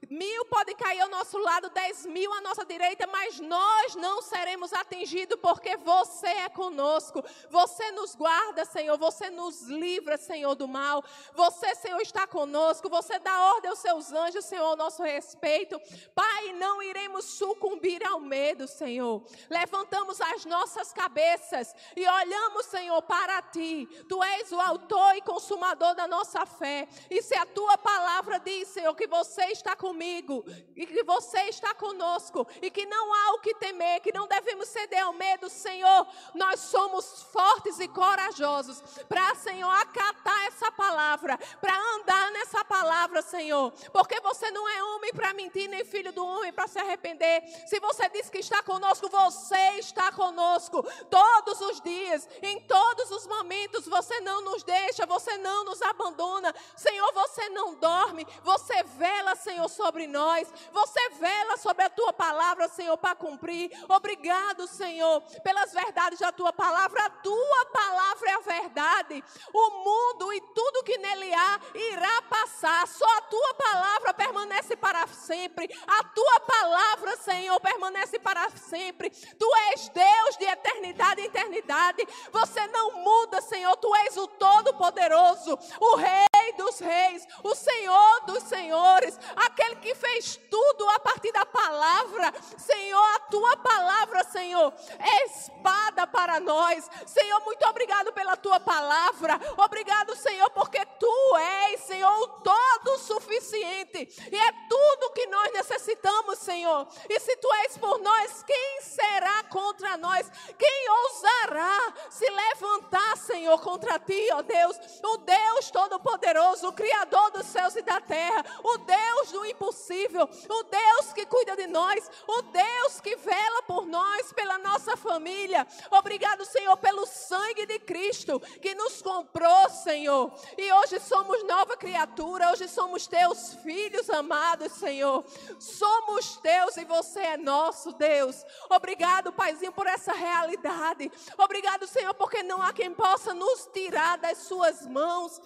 mil 0.10 0.46
podem 0.48 0.76
cair 0.76 1.00
ao 1.00 1.10
nosso 1.10 1.38
lado, 1.38 1.70
dez 1.70 2.06
mil 2.06 2.34
à 2.34 2.42
nossa 2.42 2.66
direita, 2.66 3.08
mas 3.08 3.40
nós 3.40 3.96
não 3.96 4.22
seremos 4.22 4.74
atingidos 4.74 5.40
porque 5.42 5.78
você 5.78 6.28
é 6.28 6.50
conosco. 6.50 7.24
Você 7.50 7.92
nos 7.94 8.14
guarda, 8.14 8.66
Senhor, 8.66 8.98
você 8.98 9.30
nos 9.30 9.62
livra, 9.68 10.18
Senhor, 10.18 10.54
do 10.54 10.68
mal. 10.68 11.02
Você, 11.34 11.74
Senhor, 11.76 12.02
está 12.02 12.28
conosco 12.28 12.40
conosco, 12.41 12.89
você 12.89 13.19
dá 13.19 13.54
ordem 13.54 13.69
aos 13.69 13.80
seus 13.80 14.12
anjos, 14.12 14.45
Senhor, 14.45 14.65
ao 14.65 14.75
nosso 14.75 15.04
respeito. 15.04 15.80
Pai, 16.15 16.54
não 16.54 16.82
iremos 16.82 17.25
sucumbir 17.25 18.04
ao 18.08 18.19
medo, 18.19 18.67
Senhor. 18.67 19.23
Levantamos 19.47 20.19
as 20.19 20.43
nossas 20.45 20.91
cabeças 20.91 21.75
e 21.95 22.08
olhamos, 22.08 22.65
Senhor, 22.65 22.99
para 23.04 23.43
ti. 23.43 23.88
Tu 24.10 24.23
és 24.23 24.51
o 24.51 24.60
autor 24.60 25.15
e 25.17 25.21
consumador 25.21 25.93
da 25.93 26.08
nossa 26.08 26.43
fé. 26.47 26.88
E 27.12 27.21
se 27.21 27.36
a 27.36 27.45
tua 27.45 27.77
palavra 27.77 28.39
diz, 28.39 28.69
Senhor, 28.69 28.95
que 28.95 29.06
você 29.06 29.45
está 29.45 29.75
comigo 29.75 30.43
e 30.75 30.88
que 30.88 31.04
você 31.04 31.41
está 31.43 31.75
conosco 31.75 32.47
e 32.60 32.71
que 32.71 32.88
não 32.88 33.13
há 33.13 33.34
o 33.34 33.39
que 33.39 33.54
temer, 33.56 34.01
que 34.01 34.12
não 34.12 34.27
devemos 34.27 34.67
ceder 34.67 35.04
ao 35.04 35.13
medo, 35.13 35.47
Senhor, 35.47 36.08
nós 36.34 36.60
somos 36.60 37.21
fortes 37.32 37.80
e 37.80 37.88
corajosos 37.88 38.82
para, 39.08 39.36
Senhor, 39.36 39.69
acatar 39.69 40.47
essa 40.47 40.71
palavra, 40.71 41.38
para 41.60 41.77
andar 41.95 42.31
nessa 42.32 42.63
palavra, 42.65 43.22
Senhor, 43.22 43.72
porque 43.91 44.20
você 44.22 44.50
não 44.52 44.67
é 44.67 44.84
homem 44.84 45.13
para 45.13 45.34
mentir, 45.34 45.70
nem 45.70 45.84
filho 45.86 46.12
do 46.12 46.26
homem 46.26 46.52
para 46.52 46.67
se 46.67 46.80
arrepender. 46.80 47.44
Se 47.67 47.80
você 47.80 48.10
diz 48.10 48.30
que 48.30 48.39
está 48.39 48.62
conosco, 48.63 49.10
você 49.10 49.80
está 49.80 50.12
conosco 50.12 50.84
todos 51.10 51.62
os 51.62 51.82
dias, 51.82 52.28
em 52.41 52.60
todos 52.62 53.12
os 53.12 53.28
momentos. 53.28 53.88
Você 53.88 54.20
não 54.22 54.41
nos 54.41 54.63
deixa, 54.63 55.06
você 55.06 55.38
não 55.38 55.65
nos 55.65 55.82
abandona. 55.82 56.54
Senhor, 56.76 57.12
você 57.13 57.50
não 57.50 57.76
dorme, 57.76 58.26
você 58.44 58.84
vela, 58.98 59.36
Senhor, 59.36 59.70
sobre 59.70 60.08
nós. 60.08 60.52
Você 60.72 61.10
vela 61.12 61.58
sobre 61.58 61.84
a 61.84 61.89
tua 61.89 62.13
palavra, 62.13 62.67
Senhor, 62.67 62.98
para 62.98 63.15
cumprir. 63.15 63.72
Obrigado, 63.89 64.67
Senhor, 64.67 65.22
pelas 65.44 65.74
verdades 65.74 66.20
da 66.20 66.32
tua 66.32 66.54
palavra. 66.54 67.06
A 67.06 67.10
tua 67.10 67.65
palavra 67.67 68.30
é 68.30 68.34
a 68.34 68.39
verdade. 68.39 69.24
O 69.54 69.70
mundo 69.84 70.34
e 70.34 70.41
tudo 70.41 70.84
que 70.84 70.98
nele 70.98 71.34
há 71.34 71.60
irá 71.74 72.21
passar, 72.22 72.88
só 72.88 73.06
a 73.18 73.22
tua 73.22 73.54
palavra 73.56 74.14
permanece 74.14 74.76
para 74.76 75.06
sempre. 75.08 75.70
A 75.88 76.04
tua 76.04 76.40
palavra, 76.42 77.18
Senhor, 77.18 77.60
permanece 77.60 78.20
para 78.20 78.50
sempre. 78.52 79.10
Tu 79.10 79.56
és 79.72 79.90
Deus 79.90 80.38
de 80.38 80.46
eternidade 80.46 81.22
em 81.22 81.26
eternidade. 81.26 82.08
Você 82.32 82.68
não 82.68 83.04
muda, 83.04 83.42
Senhor. 83.42 83.76
Tu 83.78 83.96
és 83.96 84.18
o 84.18 84.28
Todo-Poderoso, 84.28 85.58
o 85.80 85.96
Rei 85.96 86.31
dos 86.54 86.80
Reis, 86.80 87.28
o 87.44 87.56
Senhor 87.56 88.26
dos 88.26 88.44
Senhores, 88.44 89.18
aquele 89.36 89.76
que 89.78 89.96
fez 89.96 90.40
tudo 90.50 90.90
a 90.90 91.00
partir 91.00 91.32
da 91.32 91.46
palavra. 91.46 92.34
Senhor, 92.58 93.16
a 93.16 93.20
tua 93.20 93.58
palavra, 93.58 94.24
Senhor, 94.26 94.74
é 95.00 95.26
espada 95.26 96.06
para 96.08 96.40
nós. 96.40 96.90
Senhor, 97.06 97.40
muito 97.46 97.66
obrigado 97.68 98.12
pela 98.14 98.36
tua 98.36 98.60
palavra. 98.60 99.40
Obrigado, 99.58 100.16
Senhor, 100.16 100.50
porque 100.52 100.86
tu 101.00 101.38
és, 101.38 101.82
Senhor, 101.82 102.12
o 102.22 102.28
todo 102.28 102.98
suficiente. 103.00 104.10
E 104.32 104.36
é 104.36 104.52
tudo 104.70 105.14
que 105.14 105.28
nós 105.28 105.54
necessitamos, 105.54 106.40
Senhor. 106.40 106.88
E 107.10 107.20
se 107.20 107.36
tu 107.38 107.52
és 107.66 107.78
por 107.78 108.00
nós, 108.00 108.44
quem 108.44 108.82
será 108.82 109.44
contra 109.44 109.98
nós? 109.98 110.30
Quem 110.58 110.90
ousará 110.90 111.94
se 112.10 112.30
levantar, 112.30 113.18
Senhor, 113.18 113.60
contra 113.62 114.00
ti, 114.00 114.30
ó 114.34 114.42
Deus? 114.42 114.78
O 115.04 115.18
Deus 115.18 115.72
Todo-Poderoso, 115.72 116.40
o 116.63 116.73
Criador 116.73 117.32
dos 117.32 117.45
céus 117.45 117.75
e 117.75 117.82
da 117.82 118.01
terra, 118.01 118.43
o 118.63 118.77
Deus 118.80 119.32
do 119.32 119.45
impossível, 119.45 120.27
o 120.49 120.63
Deus 120.63 121.13
que 121.13 121.25
cuida 121.25 121.56
de 121.56 121.67
nós, 121.67 122.10
o 122.27 122.41
Deus 122.41 122.99
que 122.99 123.15
vela 123.15 123.62
por 123.63 123.86
nós, 123.86 124.34
pela 124.34 124.58
nossa 124.58 124.97
família. 124.97 125.67
Obrigado, 125.91 126.43
Senhor, 126.45 126.75
pelo 126.77 127.06
sangue 127.06 127.65
de 127.65 127.80
Cristo 127.80 128.39
que 128.62 128.73
nos 128.75 129.01
comprou, 129.01 129.69
Senhor. 129.69 130.34
E 130.58 130.71
hoje 130.73 130.99
somos 130.99 131.43
nova 131.43 131.77
criatura, 131.77 132.51
hoje 132.51 132.67
somos 132.67 133.08
teus 133.08 133.54
filhos 133.56 134.10
amados, 134.10 134.71
Senhor. 134.73 135.23
Somos 135.60 136.38
teus 136.38 136.75
e 136.77 136.86
você 136.86 137.19
é 137.19 137.38
nosso, 137.38 137.93
Deus. 137.93 138.43
Obrigado, 138.69 139.32
Paizinho, 139.32 139.71
por 139.71 139.88
essa 139.88 140.12
realidade. 140.12 141.12
Obrigado, 141.38 141.88
Senhor, 141.88 142.13
porque 142.15 142.41
não 142.43 142.62
há 142.62 142.73
quem 142.73 142.93
possa 142.93 143.34
nos 143.34 143.69
tirar 143.73 144.17
das 144.17 144.39
suas 144.39 144.88
mãos. 144.88 145.39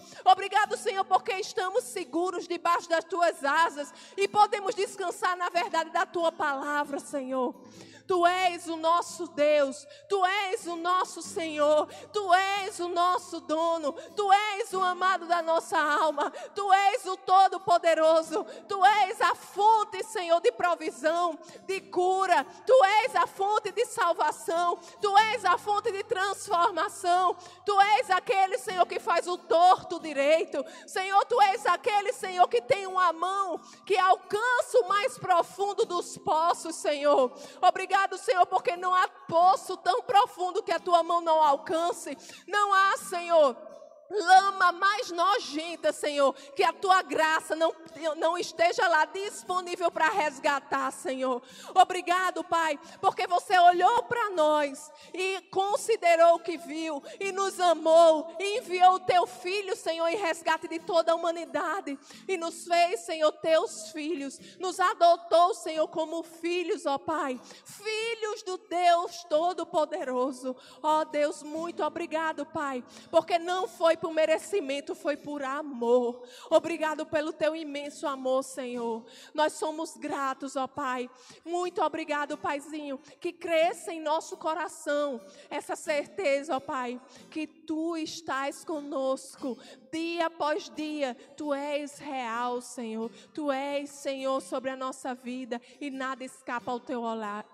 Obrigado, 0.76 0.82
Senhor, 0.82 1.04
porque 1.04 1.32
estamos 1.32 1.84
seguros 1.84 2.46
debaixo 2.46 2.88
das 2.88 3.04
tuas 3.04 3.42
asas 3.42 3.92
e 4.16 4.28
podemos 4.28 4.74
descansar 4.74 5.36
na 5.36 5.48
verdade 5.48 5.90
da 5.90 6.04
tua 6.04 6.30
palavra, 6.30 6.98
Senhor. 6.98 7.54
Tu 8.06 8.26
és 8.26 8.68
o 8.68 8.76
nosso 8.76 9.26
Deus, 9.28 9.86
Tu 10.08 10.24
és 10.24 10.66
o 10.66 10.76
nosso 10.76 11.20
Senhor, 11.20 11.88
Tu 12.12 12.34
és 12.34 12.78
o 12.78 12.88
nosso 12.88 13.40
dono, 13.40 13.92
Tu 14.14 14.32
és 14.32 14.72
o 14.72 14.82
amado 14.82 15.26
da 15.26 15.42
nossa 15.42 15.76
alma, 15.76 16.30
Tu 16.54 16.72
és 16.72 17.04
o 17.06 17.16
Todo-Poderoso, 17.16 18.44
Tu 18.68 18.84
és 18.84 19.20
a 19.20 19.34
fonte, 19.34 20.04
Senhor, 20.04 20.40
de 20.40 20.52
provisão, 20.52 21.38
de 21.66 21.80
cura, 21.80 22.46
Tu 22.64 22.84
és 23.02 23.16
a 23.16 23.26
fonte 23.26 23.72
de 23.72 23.84
salvação, 23.86 24.78
Tu 25.00 25.18
és 25.18 25.44
a 25.44 25.58
fonte 25.58 25.90
de 25.90 26.04
transformação, 26.04 27.36
Tu 27.64 27.80
és 27.98 28.10
aquele, 28.10 28.56
Senhor, 28.58 28.86
que 28.86 29.00
faz 29.00 29.26
o 29.26 29.36
torto 29.36 29.98
direito, 29.98 30.64
Senhor, 30.86 31.24
Tu 31.24 31.40
és 31.42 31.66
aquele, 31.66 32.12
Senhor, 32.12 32.46
que 32.48 32.62
tem 32.62 32.86
uma 32.86 33.12
mão 33.12 33.60
que 33.84 33.96
alcança 33.96 34.78
o 34.78 34.88
mais 34.88 35.18
profundo 35.18 35.84
dos 35.84 36.16
poços, 36.18 36.76
Senhor. 36.76 37.32
Obrigado 37.60 37.95
Obrigado, 37.96 38.18
Senhor, 38.18 38.44
porque 38.46 38.76
não 38.76 38.94
há 38.94 39.08
poço 39.08 39.74
tão 39.78 40.02
profundo 40.02 40.62
que 40.62 40.70
a 40.70 40.78
tua 40.78 41.02
mão 41.02 41.22
não 41.22 41.42
alcance. 41.42 42.14
Não 42.46 42.74
há, 42.74 42.96
Senhor 42.98 43.56
lama 44.10 44.72
mais 44.72 45.10
nojenta, 45.10 45.92
Senhor, 45.92 46.32
que 46.54 46.62
a 46.62 46.72
tua 46.72 47.02
graça 47.02 47.54
não, 47.54 47.74
não 48.16 48.38
esteja 48.38 48.86
lá 48.88 49.04
disponível 49.06 49.90
para 49.90 50.08
resgatar, 50.08 50.90
Senhor. 50.92 51.42
Obrigado, 51.74 52.44
Pai, 52.44 52.78
porque 53.00 53.26
você 53.26 53.58
olhou 53.58 54.02
para 54.04 54.30
nós 54.30 54.90
e 55.12 55.40
considerou 55.50 56.36
o 56.36 56.40
que 56.40 56.56
viu 56.56 57.02
e 57.20 57.32
nos 57.32 57.58
amou 57.60 58.34
e 58.38 58.58
enviou 58.58 58.94
o 58.94 59.00
teu 59.00 59.26
filho, 59.26 59.76
Senhor, 59.76 60.06
em 60.08 60.16
resgate 60.16 60.68
de 60.68 60.78
toda 60.78 61.12
a 61.12 61.14
humanidade 61.14 61.98
e 62.28 62.36
nos 62.36 62.64
fez, 62.64 63.00
Senhor, 63.00 63.32
teus 63.32 63.90
filhos, 63.90 64.38
nos 64.58 64.78
adotou, 64.80 65.54
Senhor, 65.54 65.86
como 65.88 66.22
filhos, 66.22 66.86
ó 66.86 66.98
Pai, 66.98 67.40
filhos 67.64 68.42
do 68.42 68.56
Deus 68.58 69.24
Todo-Poderoso. 69.24 70.56
Ó 70.82 71.04
Deus, 71.04 71.42
muito 71.42 71.82
obrigado, 71.82 72.46
Pai, 72.46 72.84
porque 73.10 73.38
não 73.38 73.68
foi 73.68 73.95
foi 73.96 74.08
por 74.08 74.12
merecimento, 74.12 74.94
foi 74.94 75.16
por 75.16 75.42
amor. 75.42 76.22
Obrigado 76.50 77.06
pelo 77.06 77.32
teu 77.32 77.56
imenso 77.56 78.06
amor, 78.06 78.42
Senhor. 78.42 79.04
Nós 79.32 79.54
somos 79.54 79.96
gratos, 79.96 80.54
ó 80.54 80.66
Pai. 80.66 81.08
Muito 81.44 81.82
obrigado, 81.82 82.36
Paizinho, 82.36 83.00
que 83.18 83.32
cresça 83.32 83.92
em 83.92 84.00
nosso 84.00 84.36
coração 84.36 85.20
essa 85.48 85.74
certeza, 85.74 86.56
ó 86.56 86.60
Pai, 86.60 87.00
que 87.30 87.46
tu 87.46 87.96
estás 87.96 88.64
conosco 88.64 89.56
dia 89.96 90.26
após 90.26 90.68
dia. 90.68 91.14
Tu 91.36 91.54
és 91.54 91.98
real, 91.98 92.60
Senhor. 92.60 93.10
Tu 93.32 93.50
és, 93.50 93.88
Senhor, 93.88 94.40
sobre 94.42 94.70
a 94.70 94.76
nossa 94.76 95.14
vida 95.14 95.60
e 95.80 95.90
nada 95.90 96.22
escapa 96.22 96.70
ao 96.70 96.78
teu 96.78 97.02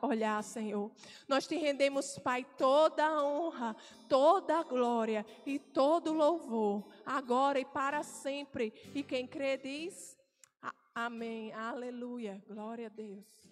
olhar, 0.03 0.43
Senhor. 0.43 0.91
Nós 1.29 1.47
te 1.47 1.57
rendemos, 1.57 2.19
Pai, 2.19 2.45
toda 2.59 3.05
a 3.05 3.25
honra, 3.25 3.77
toda 4.09 4.59
a 4.59 4.63
glória 4.65 5.25
e 5.47 5.59
todo 5.59 6.11
o 6.11 6.15
louvor, 6.15 6.85
agora 7.07 7.61
e 7.61 7.65
para 7.65 8.03
sempre. 8.03 8.73
E 8.95 9.03
quem 9.03 9.27
crê 9.27 9.57
diz: 9.57 10.19
Amém. 10.95 11.53
Aleluia. 11.53 12.43
Glória 12.49 12.87
a 12.87 12.91
Deus. 12.91 13.52